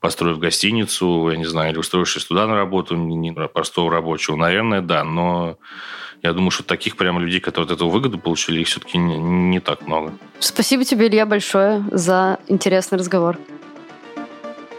построив 0.00 0.40
гостиницу, 0.40 1.28
я 1.30 1.36
не 1.36 1.44
знаю, 1.44 1.70
или 1.70 1.78
устроившись 1.78 2.24
туда 2.24 2.48
на 2.48 2.56
работу, 2.56 2.96
не 2.96 3.32
простого 3.32 3.88
рабочего, 3.92 4.34
наверное, 4.34 4.80
да, 4.80 5.04
но 5.04 5.58
я 6.24 6.32
думаю, 6.32 6.50
что 6.50 6.64
таких 6.64 6.96
прямо 6.96 7.20
людей, 7.20 7.38
которые 7.38 7.66
от 7.66 7.76
этого 7.76 7.88
выгоду 7.88 8.18
получили, 8.18 8.62
их 8.62 8.66
все-таки 8.66 8.98
не, 8.98 9.16
не 9.16 9.60
так 9.60 9.86
много. 9.86 10.12
Спасибо 10.40 10.84
тебе, 10.84 11.06
Илья, 11.06 11.24
большое 11.24 11.84
за 11.92 12.40
интересный 12.48 12.98
разговор. 12.98 13.38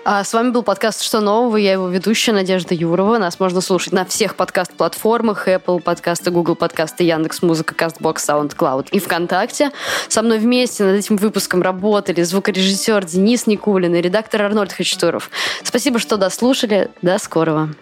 А 0.10 0.24
с 0.24 0.34
вами 0.34 0.52
был 0.52 0.64
подкаст 0.64 1.02
«Что 1.02 1.20
нового?». 1.20 1.58
Я 1.58 1.74
его 1.74 1.90
ведущая 1.90 2.32
Надежда 2.32 2.74
Юрова. 2.74 3.18
Нас 3.18 3.42
можно 3.42 3.60
слушать 3.60 3.92
на 3.92 4.06
всех 4.06 4.38
подкаст-платформах 4.38 5.50
Apple 5.50 5.82
подкасты, 5.82 6.32
Google 6.32 6.56
подкасты, 6.56 7.04
Яндекс 7.04 7.42
Музыка, 7.42 7.76
Castbox, 7.76 8.16
SoundCloud 8.26 8.88
и 8.92 9.00
ВКонтакте. 9.00 9.72
Со 10.08 10.22
мной 10.22 10.40
вместе 10.40 10.86
над 10.86 10.96
этим 10.96 11.18
выпуском 11.18 11.62
работали 11.62 12.24
звукорежиссер 12.24 13.04
Денис 13.04 13.48
Никулин 13.48 13.96
и 13.96 14.02
редактор 14.02 14.44
Арнольд 14.44 14.72
Хачатуров. 14.72 15.30
Спасибо, 15.62 16.00
что 16.00 16.16
дослушали. 16.16 16.90
До 17.02 17.20
скорого. 17.20 17.76